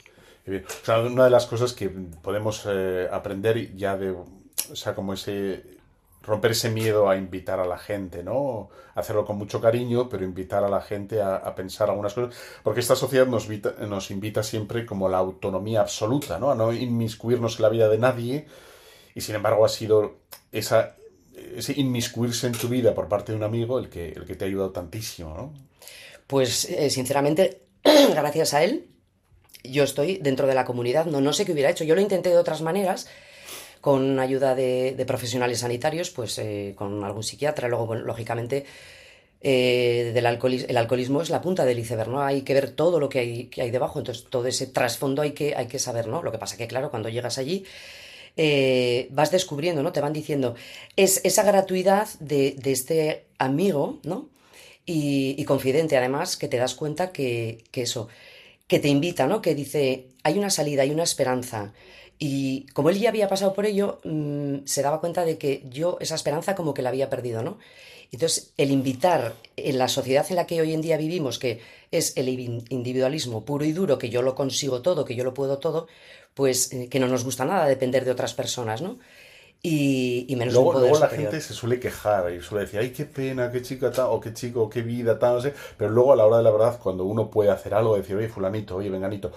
[0.48, 5.14] O sea, una de las cosas que podemos eh, aprender ya de, o sea, como
[5.14, 5.77] ese
[6.28, 8.70] romper ese miedo a invitar a la gente, ¿no?
[8.96, 12.98] Hacerlo con mucho cariño, pero invitar a la gente a, pensar algunas cosas, porque esta
[12.98, 16.52] sociedad nos, vita, nos invita siempre como la autonomía absoluta, ¿no?
[16.52, 18.46] A no inmiscuirnos en la vida de nadie,
[19.16, 20.18] y sin embargo ha sido
[20.52, 20.98] esa,
[21.56, 24.44] ese inmiscuirse en tu vida por parte de un amigo el que, el que te
[24.44, 25.54] ha ayudado tantísimo, ¿no?
[26.28, 28.90] Pues, eh, sinceramente, gracias a él,
[29.64, 32.30] yo estoy dentro de la comunidad, no, no sé qué hubiera hecho, yo lo intenté
[32.30, 33.08] de otras maneras,
[33.88, 38.66] con ayuda de, profesionales sanitarios, pues eh, con algún psiquiatra, luego, bueno, lógicamente,
[39.40, 42.22] eh, del alcoholismo, el alcoholismo es la punta del iceberg, ¿no?
[42.22, 45.32] Hay que ver todo lo que hay, que hay debajo, entonces todo ese trasfondo hay
[45.32, 46.22] que, hay que saber, ¿no?
[46.22, 47.64] Lo que pasa que, claro, cuando llegas allí,
[48.36, 49.94] eh, vas descubriendo, ¿no?
[49.94, 50.56] Te van diciendo,
[50.98, 54.28] es esa gratuidad de, este amigo, ¿no?
[54.86, 58.10] Y, y, confidente, además, que te das cuenta que, que eso,
[58.68, 59.42] que te invita, ¿no?
[59.42, 61.72] Que dice, hay una salida, hay una esperanza,
[62.20, 65.98] y como él ya había pasado por ello, mmm, se daba cuenta de que yo
[66.00, 67.58] esa esperanza como que la había perdido, ¿no?
[68.12, 71.62] Entonces, el invitar en la sociedad en la que hoy en día vivimos, que
[71.92, 75.60] es el individualismo puro y duro, que yo lo consigo todo, que yo lo puedo
[75.60, 75.88] todo,
[76.34, 79.00] pues eh, que no nos gusta nada depender de otras personas, ¿no?
[79.64, 81.36] Y, y, menos luego, un poder luego la superior.
[81.36, 84.34] gente se suele quejar y suele decir, ay, qué pena, qué chica tal, o qué
[84.34, 85.54] chico, qué vida tal, no sé.
[85.78, 88.30] Pero luego a la hora de la verdad, cuando uno puede hacer algo, decir, oye,
[88.30, 89.32] fulanito, oye, venganito,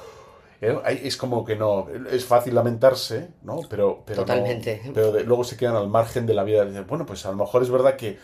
[0.60, 3.60] es como que no, es fácil lamentarse, ¿no?
[3.68, 4.82] Pero, pero, Totalmente.
[4.84, 6.64] No, pero de, luego se quedan al margen de la vida.
[6.86, 8.18] Bueno, pues a lo mejor es verdad que,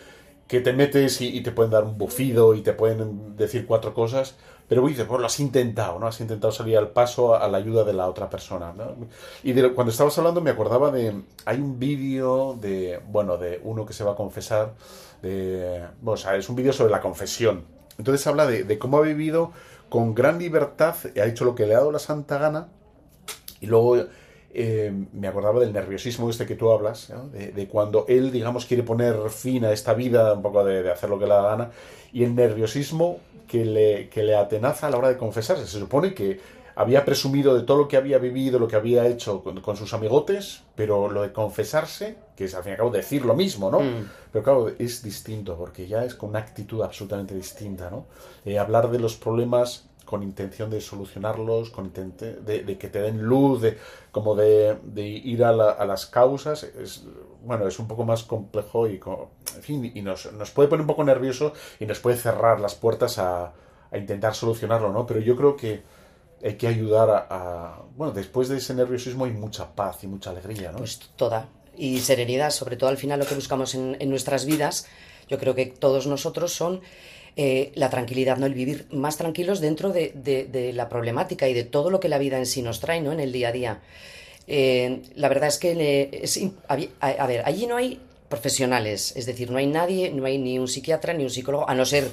[0.47, 3.95] que te metes y, y, te pueden dar un bufido y te pueden decir cuatro
[3.95, 4.37] cosas,
[4.69, 6.07] pero dices, bueno, lo has intentado, ¿no?
[6.07, 8.95] Has intentado salir al paso a, a la ayuda de la otra persona, ¿no?
[9.43, 13.87] Y de, cuando estabas hablando me acordaba de, hay un vídeo de, bueno, de uno
[13.87, 14.75] que se va a confesar,
[15.23, 17.65] de, bueno, o sea, es un vídeo sobre la confesión.
[17.97, 19.53] Entonces habla de, de cómo ha vivido
[19.89, 22.69] con gran libertad, ha hecho lo que le ha dado la santa gana
[23.61, 23.97] y luego
[24.59, 29.29] eh, me acordaba del nerviosismo este que tú hablas, de, cuando él, digamos, quiere poner
[29.29, 31.71] fin a esta vida, un poco de, hacer lo que le da gana,
[32.13, 35.67] y el nerviosismo que le, que le atenaza a la hora de confesarse.
[35.67, 36.41] Se supone que
[36.77, 40.63] había presumido de todo lo que había vivido, lo que había hecho con, sus amigotes,
[40.75, 43.81] pero lo de confesarse, que es al fin y al cabo decir lo mismo, ¿no?
[43.81, 44.11] Mm.
[44.31, 48.05] Pero claro, es distinto, porque ya es con una actitud absolutamente distinta, ¿no?
[48.45, 53.23] Eh, hablar de los problemas con intención de solucionarlos, con de, de, que te den
[53.23, 53.79] luz, de,
[54.13, 57.05] como de, ir a, las causas, es,
[57.43, 59.01] bueno, es un poco más complejo y,
[59.57, 63.19] en fin, y nos, puede poner un poco nervioso y nos puede cerrar las puertas
[63.19, 63.53] a,
[63.93, 65.07] intentar solucionarlo, ¿no?
[65.07, 65.83] Pero yo creo que
[66.43, 70.73] hay que ayudar a, bueno, después de ese nerviosismo hay mucha paz y mucha alegría,
[70.73, 70.79] ¿no?
[70.79, 71.49] Pues toda.
[71.77, 74.87] Y serenidad, sobre todo al final lo que buscamos en, en nuestras vidas,
[75.29, 76.81] yo creo que todos nosotros son
[77.39, 78.47] eh, la tranquilidad, ¿no?
[78.47, 82.39] El vivir más tranquilos dentro de, la problemática y de todo lo que la vida
[82.39, 83.13] en sí nos trae, ¿no?
[83.13, 83.83] En el día a día.
[84.47, 89.67] Eh, la verdad es que, a, ver, allí no hay profesionales, es decir, no hay
[89.67, 92.09] nadie, no hay ni un psiquiatra ni un psicólogo, a no ser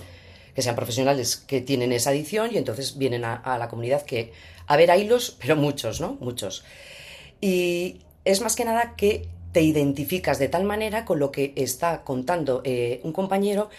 [0.53, 4.33] que sean profesionales que tienen esa adicción y entonces vienen a, la comunidad que,
[4.67, 6.17] a ver, hilos, pero muchos, ¿no?
[6.19, 6.63] Muchos.
[7.41, 12.03] Y es más que nada que te identificas de tal manera con lo que está
[12.03, 13.69] contando eh, un compañero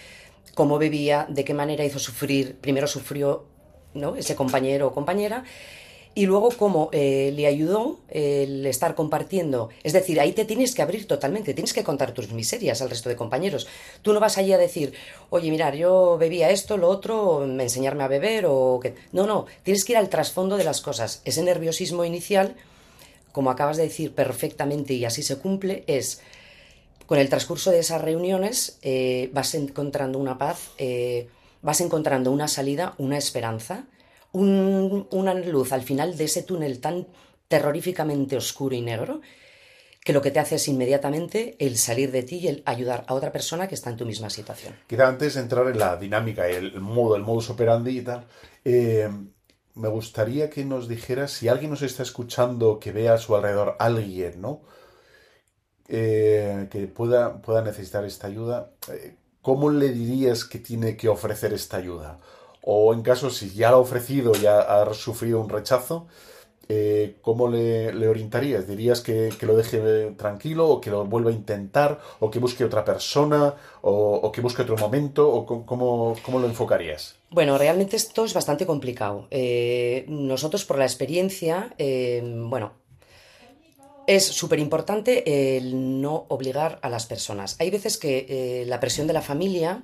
[0.55, 3.45] cómo bebía, de qué manera hizo sufrir, primero sufrió
[3.93, 4.17] ¿no?
[4.17, 5.45] ese compañero o compañera,
[6.15, 9.71] y luego cómo eh, le ayudó el estar compartiendo.
[9.83, 13.09] Es decir, ahí te tienes que abrir totalmente, tienes que contar tus miserias al resto
[13.09, 13.67] de compañeros.
[14.03, 14.95] Tú no vas allí a decir,
[15.31, 18.95] oye, mirar, yo bebía esto, lo otro, me enseñarme a beber o que...
[19.13, 21.21] No, no, tienes que ir al trasfondo de las cosas.
[21.25, 22.55] Ese nerviosismo inicial,
[23.33, 26.21] como acabas de decir perfectamente y así se cumple, es
[27.07, 31.29] con el transcurso de esas reuniones eh, vas encontrando una paz, eh,
[31.61, 33.85] vas encontrando una salida, una esperanza,
[34.35, 37.07] una luz al final de ese túnel tan
[37.49, 39.21] terroríficamente oscuro y negro
[40.05, 43.15] que lo que te hace es inmediatamente el salir de ti y el ayudar a
[43.15, 44.75] otra persona que está en tu misma situación.
[44.87, 48.27] Quizá antes de entrar en la dinámica, el modo, el modus operandi y tal,
[48.67, 49.09] eh,
[49.75, 53.77] me gustaría que nos dijeras si alguien nos está escuchando que vea a su alrededor
[53.79, 54.61] alguien, ¿no?
[55.89, 61.55] Eh, que pueda, pueda necesitar esta ayuda, eh, ¿cómo le dirías que tiene que ofrecer
[61.55, 62.21] esta ayuda?
[62.67, 66.07] O en caso, si ya la ha ofrecido, ya ha sufrido un rechazo,
[66.69, 68.67] eh, ¿cómo le, orientarías?
[68.67, 72.83] ¿Dirías que, lo deje tranquilo o que lo vuelva a intentar o que busque otra
[72.83, 77.17] persona o, que busque otro momento o cómo, cómo, lo enfocarías?
[77.31, 79.29] Bueno, realmente esto es bastante complicado.
[80.09, 82.73] nosotros por la experiencia, bueno,
[84.07, 87.57] es súper importante el no obligar a las personas.
[87.59, 89.83] Hay veces que eh, la presión de la familia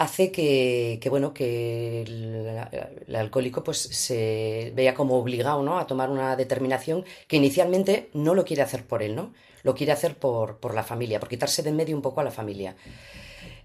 [0.00, 5.78] hace que, bueno, que el, alcohólico pues se vea como obligado ¿no?
[5.78, 9.34] a tomar una determinación que inicialmente no lo quiere hacer por él, ¿no?
[9.62, 12.30] Lo quiere hacer por, la familia, por quitarse de en medio un poco a la
[12.30, 12.74] familia.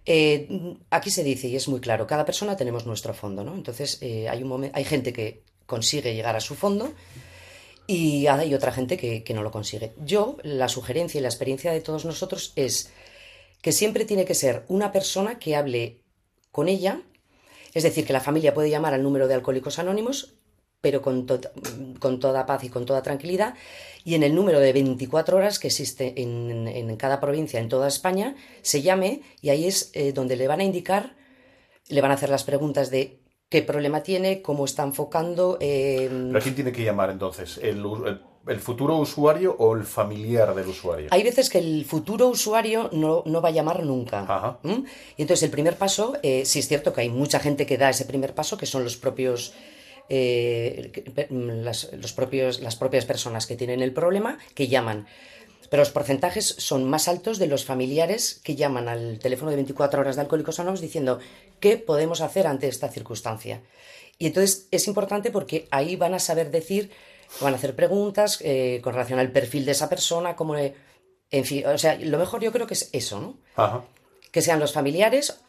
[0.06, 3.56] Eh, aquí se dice, y es muy claro, cada persona tenemos nuestro fondo, ¿no?
[3.56, 6.92] Entonces eh, hay, un hay gente que consigue llegar a su fondo
[7.88, 9.94] y hay otra gente que, no lo consigue.
[10.04, 12.92] Yo, la sugerencia y la experiencia de todos nosotros es
[13.62, 16.02] que siempre tiene que ser una persona que hable
[16.56, 17.02] con ella,
[17.74, 20.36] es decir, que la familia puede llamar al número de Alcohólicos Anónimos,
[20.80, 21.28] pero con,
[22.00, 23.56] con toda paz y con toda tranquilidad,
[24.06, 28.38] y en el número de 24 horas que existe en, cada provincia, en toda España,
[28.62, 31.18] se llame y ahí es eh, donde le van a indicar,
[31.90, 35.58] le van a hacer las preguntas de qué problema tiene, cómo está enfocando.
[35.60, 36.08] Eh...
[36.10, 37.60] ¿Pero quién tiene que llamar entonces?
[37.62, 37.84] ¿El,
[38.60, 41.08] futuro usuario o el familiar del usuario?
[41.12, 44.60] Hay veces que el futuro usuario no, va a llamar nunca.
[45.18, 47.90] Y entonces el primer paso, eh, sí es cierto que hay mucha gente que da
[47.90, 49.54] ese primer paso, que son los propios...
[50.08, 50.92] Eh,
[51.32, 55.08] los propios, las propias personas que tienen el problema que llaman.
[55.70, 60.02] Pero los porcentajes son más altos de los familiares que llaman al teléfono de 24
[60.02, 61.20] horas de Alcohólicos Anónimos diciendo
[61.60, 63.62] qué podemos hacer ante esta circunstancia.
[64.18, 66.92] Y entonces es importante porque ahí van a saber decir,
[67.42, 71.66] van a hacer preguntas eh, con relación al perfil de esa persona, como, en fin,
[71.68, 73.84] o sea, lo mejor yo creo que es eso, ¿no?
[74.32, 75.40] Que sean los familiares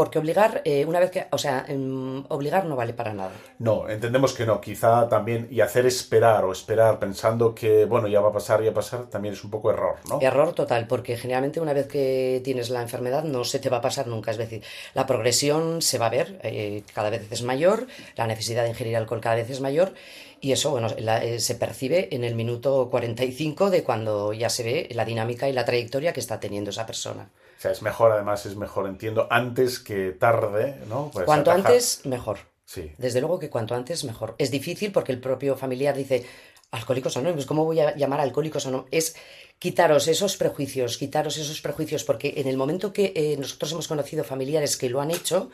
[0.00, 3.32] porque obligar, eh, una vez que, o sea, em, obligar no vale para nada.
[3.58, 4.58] No, entendemos que no.
[4.58, 8.66] Quizá también, y hacer esperar o esperar pensando que, bueno, ya va a pasar, ya
[8.66, 10.18] va a pasar, también es un poco error, ¿no?
[10.22, 13.82] Error total, porque generalmente una vez que tienes la enfermedad no se te va a
[13.82, 14.30] pasar nunca.
[14.30, 14.62] Es decir,
[14.94, 18.96] la progresión se va a ver, eh, cada vez es mayor, la necesidad de ingerir
[18.96, 19.92] alcohol cada vez es mayor,
[20.40, 24.88] y eso, bueno, eh, se percibe en el minuto 45 de cuando ya se ve
[24.92, 27.30] la dinámica y la trayectoria que está teniendo esa persona.
[27.58, 31.10] O sea, es mejor, además, es mejor, entiendo, antes que tarde, ¿no?
[31.12, 32.38] Pues Cuanto antes, mejor.
[32.64, 32.92] Sí.
[32.96, 34.34] Desde luego que cuanto antes mejor.
[34.38, 36.24] Es difícil porque el propio familiar dice,
[36.70, 38.88] alcohólicos anónimos, ¿cómo voy a llamar a alcohólicos anónimos?
[38.92, 39.16] Es
[39.58, 44.24] quitaros esos prejuicios, quitaros esos prejuicios, porque en el momento que eh, nosotros hemos conocido
[44.24, 45.50] familiares que lo han hecho,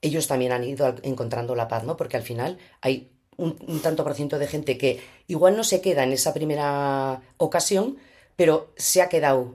[0.00, 1.96] ellos también han ido encontrando la paz, ¿no?
[1.96, 3.10] Porque al final hay
[3.42, 7.96] un, tanto por ciento de gente que igual no se queda en esa primera ocasión,
[8.36, 9.54] pero se ha quedado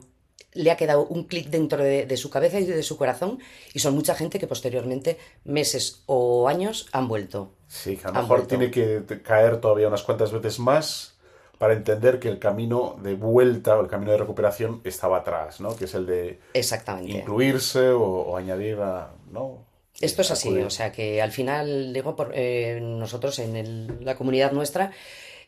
[0.54, 3.38] le ha quedado un clic dentro de, su cabeza y de su corazón
[3.76, 7.52] y son mucha gente que posteriormente, meses o años, han vuelto.
[7.68, 11.18] Sí, a lo mejor tiene que caer todavía unas cuantas veces más
[11.58, 15.76] para entender que el camino de vuelta o el camino de recuperación estaba atrás, ¿no?
[15.76, 17.12] Que es el de Exactamente.
[17.12, 19.66] incluirse o, añadir a, ¿no?
[20.00, 24.52] Esto es así, o sea que al final, digo, por, eh, nosotros en la comunidad
[24.52, 24.92] nuestra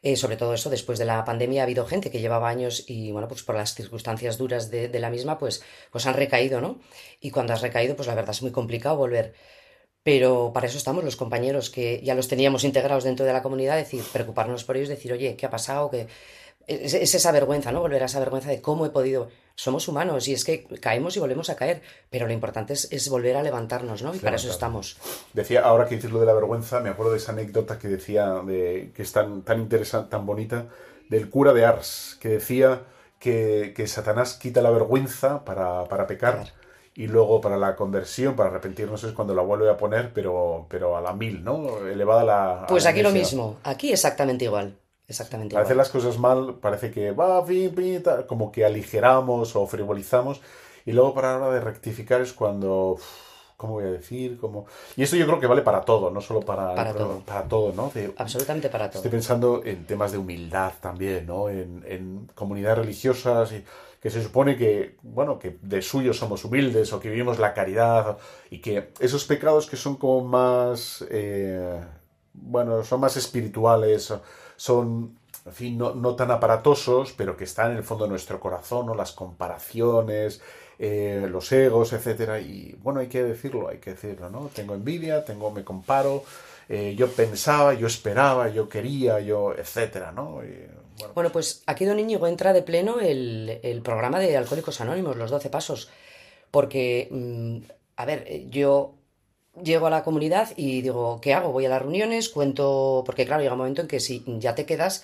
[0.01, 3.11] eh, sobre todo eso, después de la pandemia ha habido gente que llevaba años y,
[3.11, 6.79] bueno, pues por las circunstancias duras de, la misma, pues, pues han recaído, ¿no?
[7.19, 9.33] Y cuando has recaído, pues la verdad es muy complicado volver.
[10.03, 13.77] Pero para eso estamos los compañeros que ya los teníamos integrados dentro de la comunidad,
[13.77, 15.89] decir, preocuparnos por ellos, decir, oye, ¿qué ha pasado?
[15.91, 16.07] ¿Qué,
[16.69, 17.81] es, esa vergüenza, ¿no?
[17.81, 19.29] Volver a esa vergüenza de cómo he podido.
[19.55, 23.35] Somos humanos y es que caemos y volvemos a caer, pero lo importante es, volver
[23.35, 24.15] a levantarnos, ¿no?
[24.15, 24.97] Y para eso estamos.
[25.33, 28.41] Decía, ahora que dices lo de la vergüenza, me acuerdo de esa anécdota que decía,
[28.45, 30.67] de, que es tan, tan interesante, tan bonita,
[31.09, 32.83] del cura de Ars, que decía
[33.19, 36.53] que, Satanás quita la vergüenza para, pecar.
[36.95, 40.97] Y luego para la conversión, para arrepentirnos es cuando la vuelve a poner, pero, pero
[40.97, 41.85] a la mil, ¿no?
[41.87, 42.65] Elevada la...
[42.67, 44.77] Pues aquí lo mismo, aquí exactamente igual.
[45.09, 45.53] Exactamente.
[45.53, 47.43] Para hacer las cosas mal, parece que va,
[48.27, 50.39] como que aligeramos o frivolizamos.
[50.85, 52.97] Y luego para la hora de rectificar es cuando.
[53.57, 54.39] ¿Cómo voy a decir?
[54.39, 54.67] Como...
[54.95, 57.19] Y esto yo creo que vale para todo, no solo para, para, todo.
[57.25, 57.91] para todo, ¿no?
[58.15, 58.99] Absolutamente para todo.
[58.99, 61.49] Estoy pensando en temas de humildad también, ¿no?
[61.49, 63.65] En, en comunidades religiosas y
[64.01, 68.17] que se supone que, bueno, que de suyo somos humildes o que vivimos la caridad
[68.49, 71.81] y que esos pecados que son como más, eh,
[72.31, 74.13] bueno, son más espirituales,
[74.59, 78.87] son, en fin, no, tan aparatosos, pero que están en el fondo de nuestro corazón,
[78.87, 78.93] ¿no?
[78.93, 80.41] las comparaciones,
[80.77, 82.41] eh, los egos, etcétera.
[82.41, 84.49] Y bueno, hay que decirlo, hay que decirlo, ¿no?
[84.53, 86.25] Tengo envidia, tengo, me comparo,
[86.67, 90.41] eh, yo pensaba, yo esperaba, yo quería, yo, etcétera, ¿no?
[91.15, 91.31] bueno.
[91.31, 95.89] pues aquí Don Íñigo entra de pleno el, programa de Alcohólicos Anónimos, los 12 pasos,
[96.51, 97.59] porque, mm,
[97.95, 98.98] a ver, yo
[99.63, 101.51] llego a la comunidad y digo, ¿qué hago?
[101.51, 104.65] Voy a las reuniones, cuento, porque claro, llega un momento en que si ya te
[104.65, 105.03] quedas,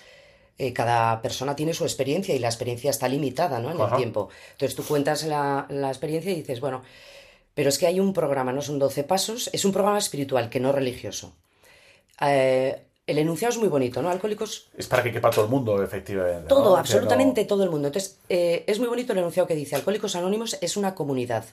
[0.58, 3.72] eh, cada persona tiene su experiencia y la experiencia está limitada, ¿no?
[3.72, 4.30] En el tiempo.
[4.54, 6.84] Entonces tú cuentas la, experiencia y dices, bueno,
[7.54, 10.60] pero es que hay un programa, no son 12 pasos, es un programa espiritual que
[10.60, 11.34] no religioso.
[12.22, 14.10] Eh, el enunciado es muy bonito, ¿no?
[14.10, 14.70] Alcohólicos.
[14.78, 16.48] Es para que quepa todo el mundo, efectivamente.
[16.48, 17.88] Todo, absolutamente todo el mundo.
[17.88, 21.46] Entonces, eh, es muy bonito el enunciado que dice: Alcohólicos Anónimos es una comunidad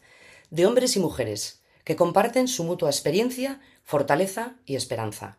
[0.51, 5.39] de hombres y mujeres que comparten su mutua experiencia, fortaleza y esperanza.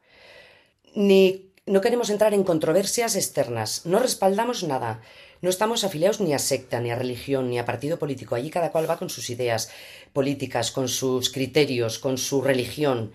[0.95, 5.01] Ni no queremos entrar en controversias externas, no respaldamos nada,
[5.41, 8.35] no estamos afiliados ni a secta, ni a religión, ni a partido político.
[8.35, 9.69] Allí cada cual va con sus ideas
[10.11, 13.11] políticas, con sus criterios, con su religión.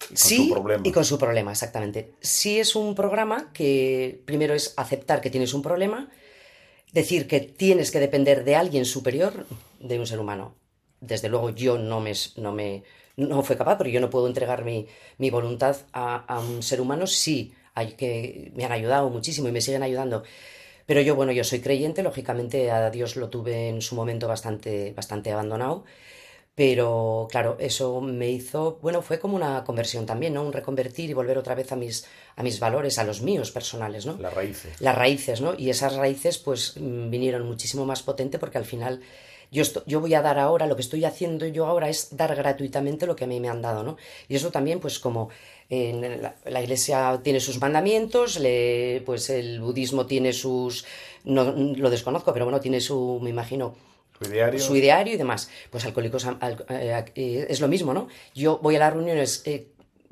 [0.00, 0.82] Y con sí, su problema.
[0.84, 2.12] y con su problema, exactamente.
[2.20, 6.10] Sí es un programa que primero es aceptar que tienes un problema,
[6.92, 9.46] decir que tienes que depender de alguien superior,
[9.80, 10.54] de un ser humano
[11.06, 12.82] desde luego yo no me, no me
[13.16, 14.86] no fue capaz, porque yo no puedo entregar mi,
[15.18, 17.06] mi voluntad a, un ser humano.
[17.06, 20.24] Sí, hay que, me han ayudado muchísimo y me siguen ayudando.
[20.86, 24.92] Pero yo, bueno, yo soy creyente, lógicamente a Dios lo tuve en su momento bastante,
[24.92, 25.84] bastante abandonado.
[26.56, 30.42] Pero claro, eso me hizo, bueno, fue como una conversión también, ¿no?
[30.44, 34.06] Un reconvertir y volver otra vez a mis, a mis valores, a los míos personales,
[34.06, 34.16] ¿no?
[34.18, 34.80] Las raíces.
[34.80, 35.54] Las raíces, ¿no?
[35.58, 39.00] Y esas raíces pues mm, vinieron muchísimo más potente porque al final
[39.54, 43.14] yo, voy a dar ahora, lo que estoy haciendo yo ahora es dar gratuitamente lo
[43.14, 43.96] que a mí me han dado, ¿no?
[44.28, 45.30] Y eso también, pues como
[45.70, 48.40] en la, iglesia tiene sus mandamientos,
[49.06, 50.84] pues el budismo tiene sus,
[51.22, 53.76] no lo desconozco, pero bueno, tiene su, me imagino,
[54.18, 54.60] su ideario.
[54.60, 55.48] su ideario y demás.
[55.70, 58.08] Pues Alcohólicos eh, eh, es lo mismo, ¿no?
[58.34, 59.68] Yo voy a las reuniones, eh,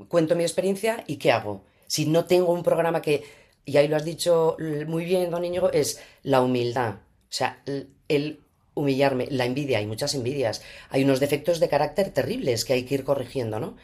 [0.09, 1.65] cuento mi experiencia y ¿qué hago?
[1.89, 3.25] Si no tengo un programa que,
[3.65, 6.95] y ahí lo has dicho muy bien, don Íñigo, es la humildad.
[6.95, 7.63] O sea,
[8.09, 8.41] el
[8.75, 12.95] humillarme, la envidia, hay muchas envidias, hay unos defectos de carácter terribles que hay que
[12.95, 13.77] ir corrigiendo, ¿no?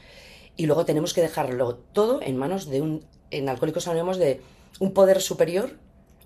[0.56, 4.40] Y luego tenemos que dejarlo todo en manos de un, en Alcohólicos Anónimos, de
[4.80, 5.76] un poder superior,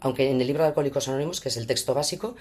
[0.01, 2.37] aunque en el libro de Alcohólicos Anónimos, que es el texto básico,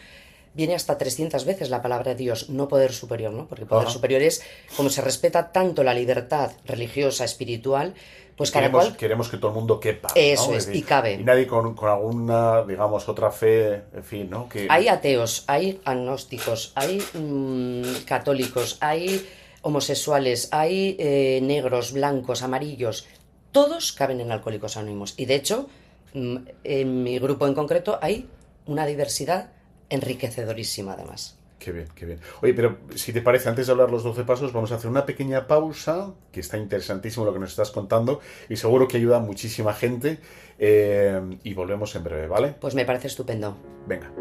[0.54, 3.48] viene hasta 300 veces la palabra de Dios, no poder superior, ¿no?
[3.48, 4.44] Porque poder superior es
[4.76, 7.94] como se respeta tanto la libertad religiosa, espiritual,
[8.36, 8.98] pues cada queremos, cual...
[8.98, 10.10] queremos que todo el mundo quepa.
[10.16, 11.14] Eso es, y cabe.
[11.14, 14.50] Y nadie con, alguna, digamos, otra fe, en fin, ¿no?
[14.50, 14.68] Que...
[14.70, 19.28] Hay ateos, hay agnósticos, hay mm, católicos, hay
[19.62, 23.08] homosexuales, hay eh, negros, blancos, amarillos,
[23.52, 25.14] todos caben en Alcohólicos Anónimos.
[25.18, 25.70] Y de hecho,
[26.14, 28.28] mm, en mi grupo en concreto hay
[28.66, 29.52] una diversidad
[29.92, 31.38] enriquecedorísima además.
[31.60, 32.20] Qué bien, qué bien.
[32.42, 35.06] Oye, pero si te parece, antes de hablar los 12 pasos, vamos a hacer una
[35.06, 38.20] pequeña pausa, que está interesantísimo lo que nos estás contando
[38.50, 40.18] y seguro que ayuda a muchísima gente.
[40.58, 42.56] Eh, y volvemos en breve, ¿vale?
[42.60, 43.58] Pues me parece estupendo.
[43.88, 44.12] Venga.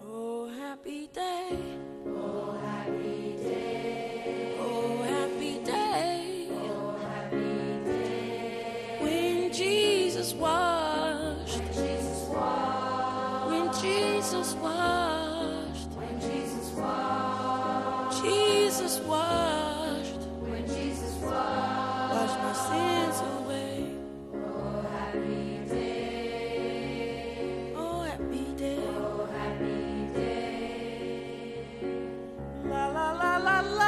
[0.00, 1.10] Oh, happy
[14.62, 15.90] washed.
[15.98, 18.22] When Jesus washed.
[18.24, 20.22] Jesus washed.
[20.40, 22.14] When Jesus washed.
[22.14, 23.84] Washed my sins away.
[24.34, 27.72] Oh, happy day.
[27.76, 28.78] Oh, happy day.
[28.78, 31.64] Oh, happy day.
[32.64, 33.87] La la la la la la la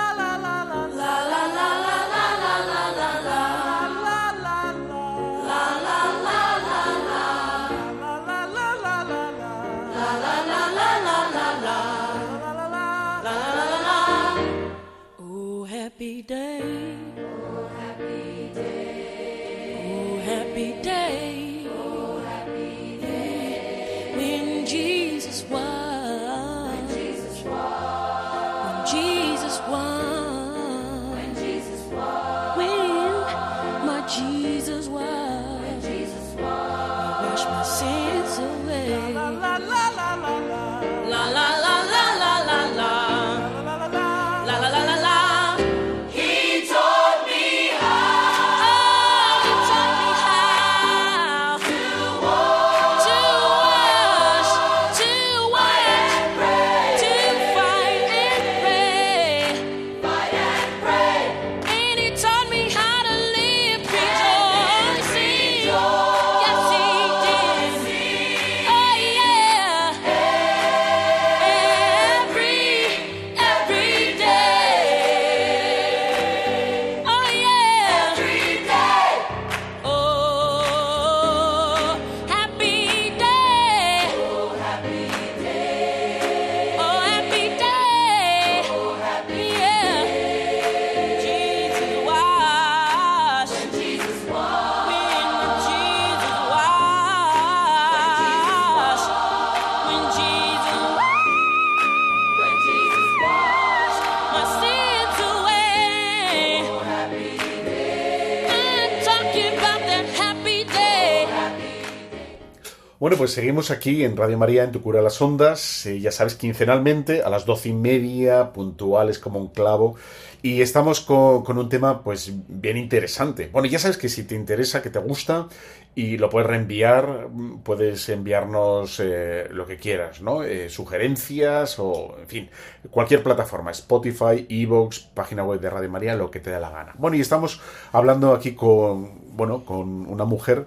[113.00, 116.34] Bueno, pues seguimos aquí en Radio María, en Tu Cura las Ondas, eh, ya sabes,
[116.34, 119.94] quincenalmente, a las doce y media, puntuales como un clavo,
[120.42, 123.48] y estamos con, un tema, pues, bien interesante.
[123.50, 125.48] Bueno, ya sabes que si te interesa, que te gusta,
[125.94, 130.42] y lo puedes reenviar, mm, puedes enviarnos eh, lo que quieras, ¿no?
[130.42, 132.50] Eh, sugerencias o, en fin,
[132.90, 136.94] cualquier plataforma, Spotify, Evox, página web de Radio María, lo que te dé la gana.
[136.98, 140.66] Bueno, y estamos hablando aquí con, bueno, con una mujer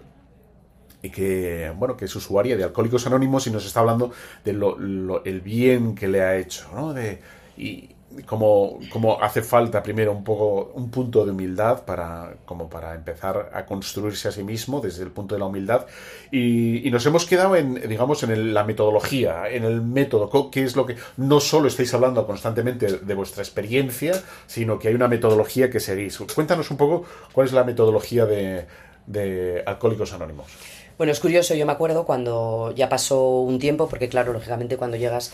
[1.11, 4.11] que bueno que es usuaria de Alcohólicos Anónimos y nos está hablando
[4.45, 6.93] de lo, lo- el bien que le ha hecho ¿no?
[6.93, 7.19] de,
[7.57, 7.89] y
[8.27, 13.49] como, como hace falta primero un poco un punto de humildad para como para empezar
[13.53, 15.87] a construirse a sí mismo desde el punto de la humildad.
[16.31, 20.63] Y, y nos hemos quedado en digamos en el- la metodología en el método que
[20.63, 24.13] es lo que no solo estáis hablando constantemente de vuestra experiencia
[24.45, 26.17] sino que hay una metodología que seguís.
[26.35, 28.67] Cuéntanos un poco cuál es la metodología de,
[29.07, 30.51] de Alcohólicos Anónimos
[30.97, 34.95] Bueno, es curioso, yo me acuerdo cuando ya pasó un tiempo, porque claro, lógicamente cuando
[34.97, 35.33] llegas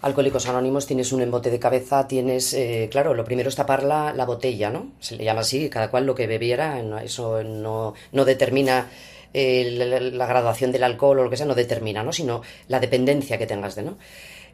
[0.00, 3.82] a Alcohólicos Anónimos tienes un embote de cabeza, tienes, eh, claro, lo primero es tapar
[3.82, 4.92] la, la botella, ¿no?
[5.00, 8.88] Se le llama así, cada cual lo que bebiera, eso no, no determina
[9.34, 12.12] eh, la, la graduación del alcohol o lo que sea, no determina, ¿no?
[12.12, 13.98] Sino la dependencia que tengas de, ¿no?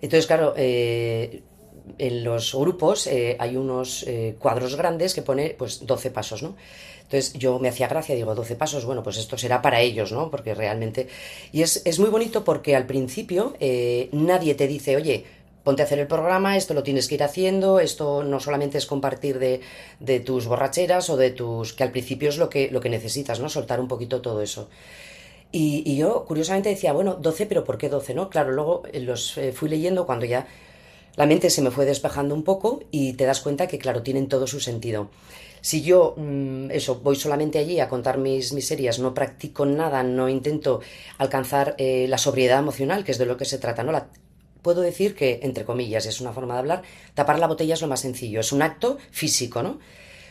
[0.03, 1.43] Entonces, claro, eh,
[1.99, 6.57] en los grupos eh, hay unos eh, cuadros grandes que pone pues 12 pasos, ¿no?
[7.11, 10.31] Entonces yo me hacía gracia, digo, 12 pasos, bueno, pues esto será para ellos, ¿no?
[10.31, 11.09] Porque realmente...
[11.51, 15.25] Y es, es muy bonito porque al principio eh, nadie te dice, oye,
[15.65, 18.87] ponte a hacer el programa, esto lo tienes que ir haciendo, esto no solamente es
[18.87, 19.61] compartir de,
[19.99, 21.73] de tus borracheras o de tus...
[21.73, 23.49] que al principio es lo que, lo que necesitas, ¿no?
[23.49, 24.69] Soltar un poquito todo eso.
[25.51, 28.31] Y, yo curiosamente decía, bueno, 12, pero ¿por qué 12, no?
[28.31, 30.47] Claro, luego eh, los eh, fui leyendo cuando ya
[31.17, 34.29] la mente se me fue despejando un poco y te das cuenta que, claro, tienen
[34.29, 35.11] todo su sentido.
[35.61, 40.29] Si yo, mm, eso, voy solamente allí a contar mis miserias, no practico nada, no
[40.29, 40.81] intento
[41.19, 43.93] alcanzar eh, la sobriedad emocional, que es de lo que se trata, ¿no?
[43.93, 44.09] La
[44.63, 46.83] puedo decir que, entre comillas, es una forma de hablar,
[47.15, 49.79] tapar la botella es lo más sencillo, es un acto físico, ¿no?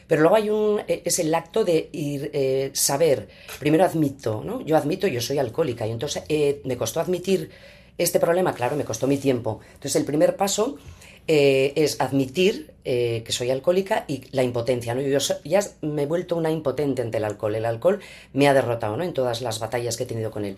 [0.08, 4.62] Pero luego hay un, eh, es el acto de ir, eh, saber, primero admito, ¿no?
[4.62, 7.52] Yo admito, yo soy alcohólica y entonces eh, me costó admitir
[8.00, 9.60] este problema, claro, me costó mi tiempo.
[9.68, 10.78] Entonces el primer paso
[11.28, 15.02] eh, es admitir eh, que soy alcohólica y la impotencia, ¿no?
[15.02, 17.54] Yo ya me he vuelto una impotente ante el alcohol.
[17.56, 18.00] El alcohol
[18.34, 19.04] me ha derrotado, ¿no?
[19.04, 20.58] En todas las batallas que he tenido con él.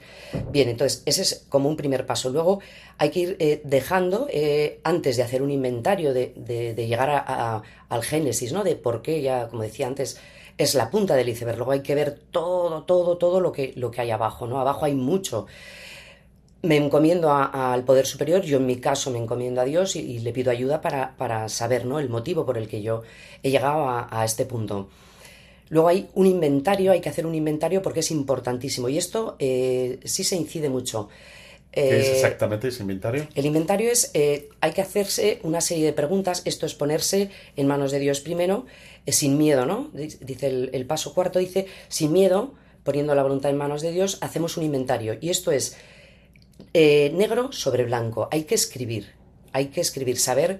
[0.52, 2.30] Bien, entonces ese es como un primer paso.
[2.30, 2.62] Luego
[2.98, 6.32] hay que ir eh, dejando, eh, antes de hacer un inventario, de,
[6.88, 8.64] llegar a- al génesis, ¿no?
[8.64, 10.20] De por qué, ya como decía antes,
[10.58, 11.58] es la punta del iceberg.
[11.58, 14.62] Luego hay que ver todo, todo, todo lo que, lo que hay abajo, ¿no?
[14.62, 15.48] Abajo hay mucho
[16.64, 20.00] me encomiendo a- al poder superior, yo en mi caso me encomiendo a Dios y,
[20.02, 22.00] y le pido ayuda para, para saber ¿no?
[22.00, 23.04] el motivo por el que yo
[23.44, 24.90] he llegado a, a este punto.
[25.70, 30.00] Luego hay un inventario, hay que hacer un inventario porque es importantísimo y esto eh,
[30.04, 31.10] sí se incide mucho.
[31.86, 33.28] ¿Qué es Eh, exactamente ese inventario?
[33.36, 37.68] el inventario es, eh, hay que hacerse una serie de preguntas, esto es ponerse en
[37.68, 38.66] manos de Dios primero,
[39.08, 39.90] sin miedo, ¿no?
[39.94, 42.54] Dice el, el paso cuarto, dice, sin miedo,
[42.84, 45.18] poniendo la voluntad en manos de Dios, hacemos un inventario.
[45.22, 45.78] Y esto es
[46.74, 49.14] eh, negro sobre blanco, hay que escribir,
[49.54, 50.60] hay que escribir, saber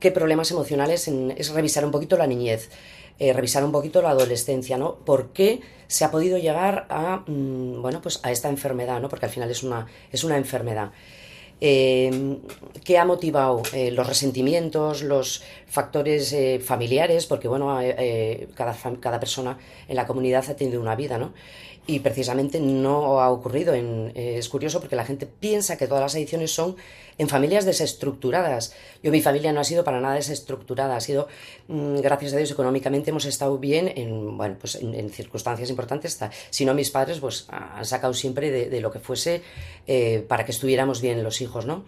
[0.00, 2.70] qué problemas emocionales es revisar un poquito la niñez,
[3.18, 4.96] eh, revisar un poquito la adolescencia, ¿no?
[4.96, 9.08] ¿Por qué se ha podido llegar a, mm, bueno, pues a esta enfermedad, ¿no?
[9.08, 10.90] Porque al final es una, es una enfermedad.
[11.64, 12.40] Eh,
[12.84, 17.26] ¿Qué ha motivado eh, los resentimientos, los factores eh, familiares?
[17.26, 19.56] Porque, bueno, eh, cada, cada persona
[19.86, 21.32] en la comunidad ha tenido una vida, ¿no?
[21.86, 23.74] Y precisamente no ha ocurrido.
[23.74, 26.74] En, es curioso porque la gente piensa que todas las adicciones son
[27.18, 28.74] en familias desestructuradas.
[29.02, 30.96] Yo, mi familia no ha sido para nada desestructurada.
[30.96, 31.28] Ha sido,
[31.68, 36.18] mm, gracias a Dios, económicamente hemos estado bien en, bueno, pues en, en circunstancias importantes.
[36.50, 39.42] Si no, mis padres pues han sacado siempre de, de lo que fuese
[39.86, 41.84] eh, para que estuviéramos bien los hijos, ¿no?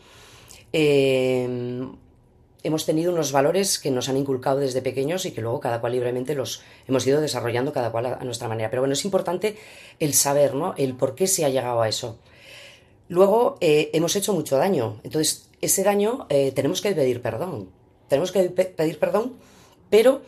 [0.73, 1.87] Eh,
[2.65, 5.93] hemos tenido unos valores que nos han inculcado desde pequeños y que luego cada cual
[5.93, 8.71] libremente los hemos ido desarrollando cada cual a nuestra manera.
[8.71, 9.57] Pero bueno, es importante
[10.01, 10.75] el saber, ¿no?
[10.77, 12.19] El por qué se ha llegado a eso.
[13.15, 14.99] Luego eh, hemos hecho mucho daño.
[15.05, 17.71] Entonces, ese daño eh, tenemos que pedir perdón.
[18.09, 19.35] Tenemos que pe- pedir perdón,
[19.89, 20.21] pero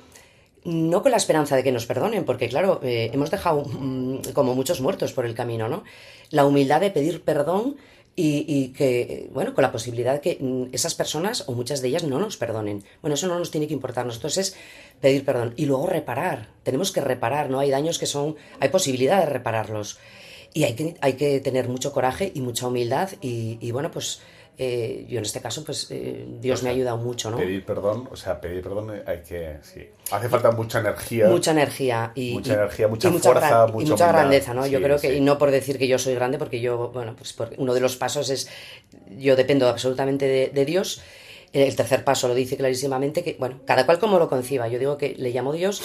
[0.64, 4.54] no con la esperanza de que nos perdonen, porque claro, eh, hemos dejado mm, como
[4.54, 5.82] muchos muertos por el camino, ¿no?
[6.30, 7.76] La humildad de pedir perdón
[8.18, 12.04] y, que, bueno, con la posibilidad de que mm, esas personas o muchas de ellas
[12.04, 12.84] no nos perdonen.
[13.02, 14.06] Bueno, eso no nos tiene que importar.
[14.06, 14.56] Nosotros es
[15.00, 16.48] pedir perdón y luego reparar.
[16.62, 17.58] Tenemos que reparar, ¿no?
[17.58, 19.98] Hay daños que son, hay posibilidad de repararlos.
[20.56, 24.20] Y hay que, hay que tener mucho coraje y mucha humildad y, y bueno, pues
[24.58, 27.36] eh, yo en este caso, pues eh, Dios me ha ayudado mucho, ¿no?
[27.36, 29.86] Pedir perdón, o sea, pedir perdón hay que, sí.
[30.10, 31.28] Hace falta mucha energía.
[31.28, 34.66] mucha energía y Mucha y- energía, mucha y fuerza, gran- y mucha mucha grandeza no
[34.66, 35.16] yo creo que sí.
[35.16, 37.80] y no por decir que yo soy grande porque yo bueno pues porque uno de
[37.80, 38.48] los pasos es
[39.18, 41.02] yo dependo absolutamente de, de Dios
[41.52, 44.96] el tercer paso lo dice clarísimamente que bueno cada cual como lo conciba yo digo
[44.96, 45.82] que le llamo Dios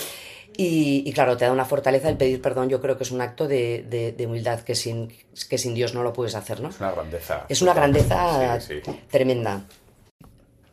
[0.63, 3.21] y, y claro te da una fortaleza el pedir perdón yo creo que es un
[3.21, 5.07] acto de, de- de humildad que sin
[5.49, 7.45] que sin Dios no lo puedes hacer no Es una grandeza.
[7.49, 8.91] es una grandeza Sí, sí.
[9.09, 9.63] tremenda.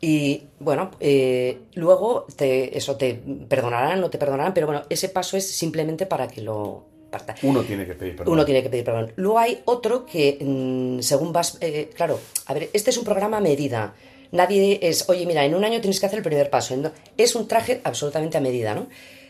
[0.01, 3.15] Y bueno, eh, luego te, eso te
[3.49, 7.35] perdonarán, no te perdonarán, pero bueno, ese paso es simplemente para que lo parta.
[7.43, 8.33] Uno tiene que pedir perdón.
[8.33, 9.11] Uno tiene que pedir perdón.
[9.17, 11.57] Luego hay otro que, mm, según vas.
[11.59, 13.93] eh, claro, a ver, este es un programa a medida.
[14.31, 16.75] Nadie es, oye, mira, en un año tienes que hacer el primer paso.
[17.17, 18.87] Es un traje absolutamente a medida, ¿no?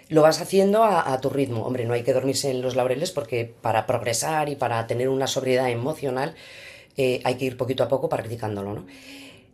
[0.09, 1.63] Lo vas haciendo a, tu ritmo.
[1.63, 5.27] Hombre, no hay que dormirse en los laureles porque para progresar y para tener una
[5.27, 6.33] sobriedad emocional
[6.97, 8.85] eh, hay que ir poquito a poco practicándolo, ¿no?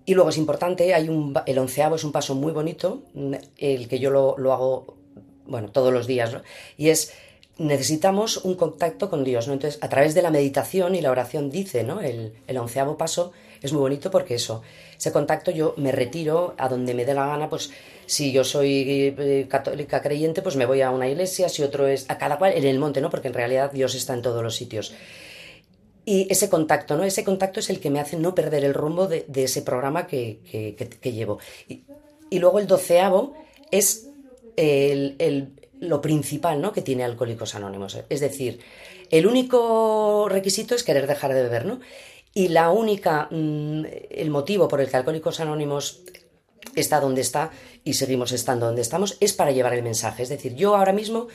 [0.06, 3.88] Y luego es importante, hay un, el onceavo es un paso muy bonito, mm, el
[3.89, 4.95] que yo lo, lo hago,
[5.45, 6.38] bueno, todos los días.
[6.78, 7.12] Y es,
[7.58, 9.53] necesitamos un contacto con Dios, ¿no?
[9.53, 12.01] Entonces, a través de la meditación y la oración dice, ¿no?
[12.01, 14.62] El, el onceavo paso es muy bonito porque eso,
[14.98, 17.72] ese contacto yo me retiro a donde me dé la gana, pues
[18.06, 22.06] si yo soy eh, católica creyente, pues me voy a una iglesia, si otro es
[22.10, 23.10] a cada cual en el monte, ¿no?
[23.10, 24.93] Porque en realidad Dios está en todos los sitios.
[26.08, 27.04] Y ese contacto, ¿no?
[27.04, 30.06] Ese contacto es el que me hace no perder el rumbo de, de ese programa
[30.06, 31.39] que, que- llevo.
[31.68, 31.82] Y,
[32.30, 33.34] y luego el doceavo
[33.72, 34.10] es
[34.56, 36.72] el- el- lo principal, ¿no?
[36.74, 37.98] Que tiene Alcohólicos Anónimos.
[38.10, 38.60] Es decir,
[39.10, 41.80] el único requisito es querer dejar de beber, ¿no?
[42.36, 46.03] Y la única, mm, el motivo por el que Alcohólicos Anónimos
[46.75, 47.49] está donde está
[47.83, 50.21] y seguimos estando donde estamos es para llevar el mensaje.
[50.21, 51.27] Es decir, yo ahora mismo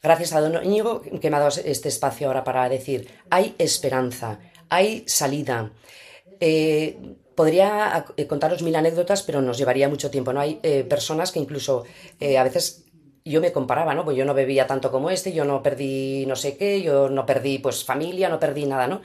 [0.00, 4.38] Gracias a don Íñigo que me ha dado este espacio ahora para decir, hay esperanza,
[4.68, 5.72] hay salida.
[6.38, 10.32] Eh, podría contaros mil anécdotas, pero nos llevaría mucho tiempo.
[10.32, 10.40] ¿no?
[10.40, 11.84] Hay eh, personas que incluso
[12.20, 12.84] eh, a veces
[13.24, 14.04] yo me comparaba, ¿no?
[14.04, 17.26] Pues yo no bebía tanto como este, yo no perdí no sé qué, yo no
[17.26, 19.02] perdí pues familia, no perdí nada, ¿no?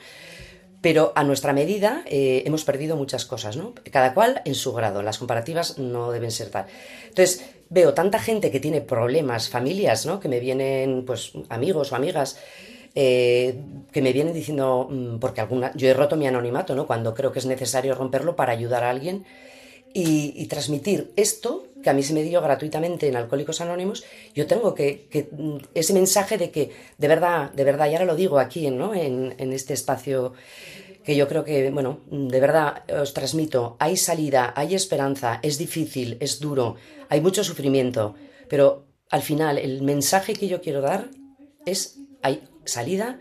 [0.84, 3.72] Pero a nuestra medida eh, hemos perdido muchas cosas, ¿no?
[3.90, 6.66] Cada cual en su grado, las comparativas no deben ser tal.
[7.08, 10.20] Entonces, veo tanta gente que tiene problemas, familias, ¿no?
[10.20, 12.38] Que me vienen, pues, amigos o amigas,
[12.94, 13.62] eh,
[13.92, 16.86] que me vienen diciendo, mm, porque alguna, yo he roto mi anonimato, ¿no?
[16.86, 19.24] Cuando creo que es necesario romperlo para ayudar a alguien
[19.94, 24.74] y, transmitir esto que a mí se me dio gratuitamente en Alcohólicos Anónimos, yo tengo
[24.74, 28.68] que, mm, ese mensaje de que, de verdad, de verdad, y ahora lo digo aquí,
[28.70, 28.94] ¿no?
[28.94, 30.32] En, en este espacio
[31.04, 36.16] que yo creo que, bueno, de verdad os transmito, hay salida, hay esperanza, es difícil,
[36.18, 36.76] es duro,
[37.08, 38.14] hay mucho sufrimiento,
[38.48, 41.10] pero al final el mensaje que yo quiero dar
[41.66, 43.20] es, hay salida,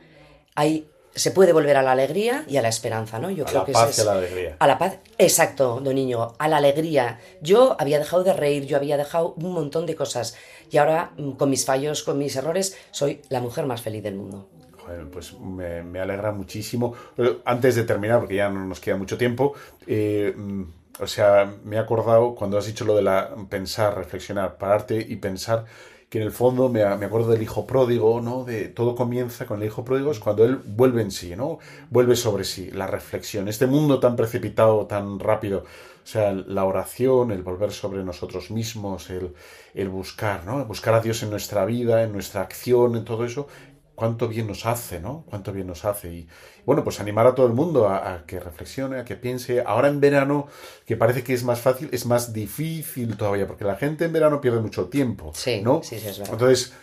[0.55, 3.29] hay se puede volver a la alegría y a la esperanza, ¿no?
[3.29, 4.55] Yo A creo la que paz ese y a es- la alegría.
[4.59, 7.19] A la paz, exacto, don Íñigo, a la alegría.
[7.41, 10.35] Yo había dejado de reír, yo había dejado un montón de cosas
[10.71, 14.15] y ahora, mm, con mis fallos, con mis errores, soy la mujer más feliz del
[14.15, 14.49] mundo.
[14.85, 16.93] Joder, pues me, me alegra muchísimo.
[17.17, 19.53] Eh, Antes de terminar, porque ya no nos queda mucho tiempo,
[19.87, 20.63] eh, mm,
[20.99, 25.15] o sea, me he acordado cuando has dicho lo de la pensar, reflexionar, pararte y
[25.15, 25.65] pensar
[26.13, 28.43] que en el fondo me, me acuerdo del hijo pródigo, ¿no?
[28.43, 31.57] De todo comienza con el hijo pródigo es cuando él vuelve en sí, ¿no?
[31.89, 33.47] Vuelve sobre sí, la reflexión.
[33.47, 35.65] Este mundo tan precipitado, tan rápido,
[36.03, 39.33] o sea, la oración, el volver sobre nosotros mismos, el,
[39.73, 40.63] el buscar, ¿no?
[40.65, 43.47] Buscar a Dios en nuestra vida, en nuestra acción, en todo eso,
[43.95, 45.23] cuánto bien nos hace, ¿no?
[45.29, 46.13] Cuánto bien nos hace.
[46.13, 46.27] Y
[46.65, 49.61] bueno, pues animar a todo el mundo a, a que reflexione, a que piense.
[49.65, 50.47] Ahora en verano,
[50.85, 54.41] que parece que es más fácil, es más difícil todavía, porque la gente en verano
[54.41, 55.81] pierde mucho tiempo, Sí, ¿no?
[55.83, 56.33] sí, sí, es verdad.
[56.33, 56.73] Entonces,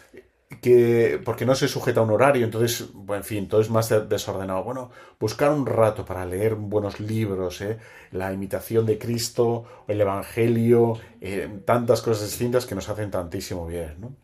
[0.63, 3.89] que porque no se sujeta a un horario, entonces, bueno, en fin, todo es más
[3.89, 4.65] de- desordenado.
[4.65, 7.79] Bueno, buscar un rato para leer buenos libros, ¿eh?
[8.11, 13.97] la imitación de Cristo, el Evangelio, eh, tantas cosas distintas que nos hacen tantísimo bien,
[14.01, 14.17] ¿no?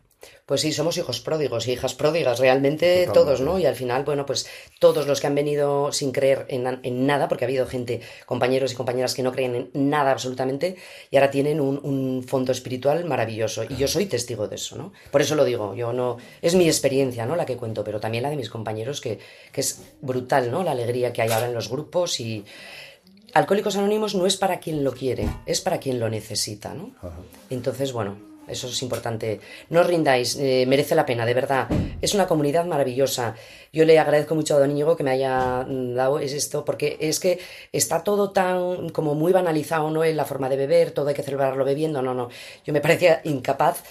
[0.45, 3.13] Pues sí, somos hijos pródigos y hijas pródigas, realmente Totalmente.
[3.13, 3.59] todos, ¿no?
[3.59, 4.47] Y al final, bueno, pues
[4.79, 8.71] todos los que han venido sin creer en, en nada, porque ha habido gente, compañeros
[8.71, 10.77] y compañeras que no creen en nada absolutamente,
[11.11, 13.65] y ahora tienen un, un fondo espiritual maravilloso.
[13.67, 14.93] Y yo soy testigo de eso, ¿no?
[15.11, 16.17] Por eso lo digo, yo no.
[16.41, 17.35] Es mi experiencia, ¿no?
[17.35, 19.19] La que cuento, pero también la de mis compañeros, que,
[19.51, 20.63] que es brutal, ¿no?
[20.63, 22.45] La alegría que hay ahora en los grupos y.
[23.33, 26.91] Alcohólicos Anónimos no es para quien lo quiere, es para quien lo necesita, ¿no?
[27.49, 28.15] Entonces, bueno,
[28.47, 29.39] eso es importante.
[29.69, 31.67] No os rindáis, eh, merece la pena, de verdad.
[32.01, 33.35] Es una comunidad maravillosa.
[33.73, 36.97] Yo le agradezco mucho a Don Íñigo que me haya mm, dado es esto, porque
[36.99, 37.39] es que
[37.71, 40.03] está todo tan como muy banalizado, ¿no?
[40.03, 42.29] En la forma de beber, todo hay que celebrarlo bebiendo, no, no.
[42.65, 43.83] Yo me parecía incapaz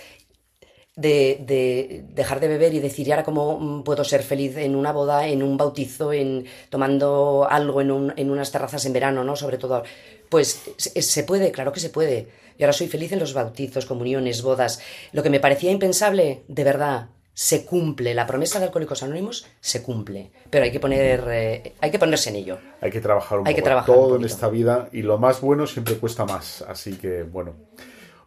[0.97, 4.75] de, de dejar de beber y decir, ¿y ahora cómo mm, puedo ser feliz en
[4.75, 9.23] una boda, en un bautizo, en tomando algo en, un- en unas terrazas en verano,
[9.23, 9.37] ¿no?
[9.37, 9.83] Sobre todo.
[10.31, 12.29] Pues se, se puede, claro que se puede.
[12.59, 14.81] Y ahora soy feliz en los bautizos, comuniones, bodas.
[15.13, 18.15] Lo que me parecía impensable, de verdad, se cumple.
[18.15, 20.31] La promesa de Alcohólicos Anónimos se cumple.
[20.49, 22.59] Pero hay que poner, eh, hay que ponerse en ello.
[22.81, 25.43] Hay que trabajar un Hay que trabajar un Todo en esta vida y lo más
[25.43, 26.63] bueno siempre cuesta más.
[26.63, 27.53] Así que, bueno.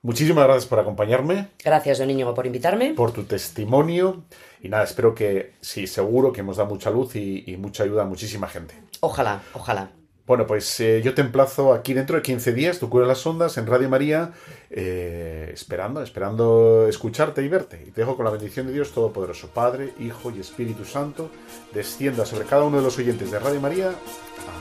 [0.01, 2.93] Muchísimas gracias por acompañarme, Gracias, don Íñigo, por invitarme.
[2.93, 4.23] por tu testimonio.
[4.61, 8.03] Y nada, espero que, sí, seguro que hemos dado mucha luz y, y mucha ayuda
[8.03, 8.75] a muchísima gente.
[9.01, 9.91] Ojalá, ojalá.
[10.25, 13.57] Bueno, pues eh, yo te emplazo aquí dentro de 15 días, tu cura las ondas,
[13.57, 14.31] en Radio María,
[14.69, 17.83] eh, esperando, esperando escucharte y verte.
[17.87, 21.31] Y te dejo con la bendición de Dios Todopoderoso, Padre, Hijo y Espíritu Santo,
[21.73, 23.91] descienda sobre cada uno de los oyentes de Radio María.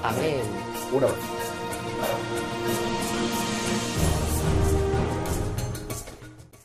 [0.02, 0.40] Amén.
[0.90, 2.37] Un abrazo.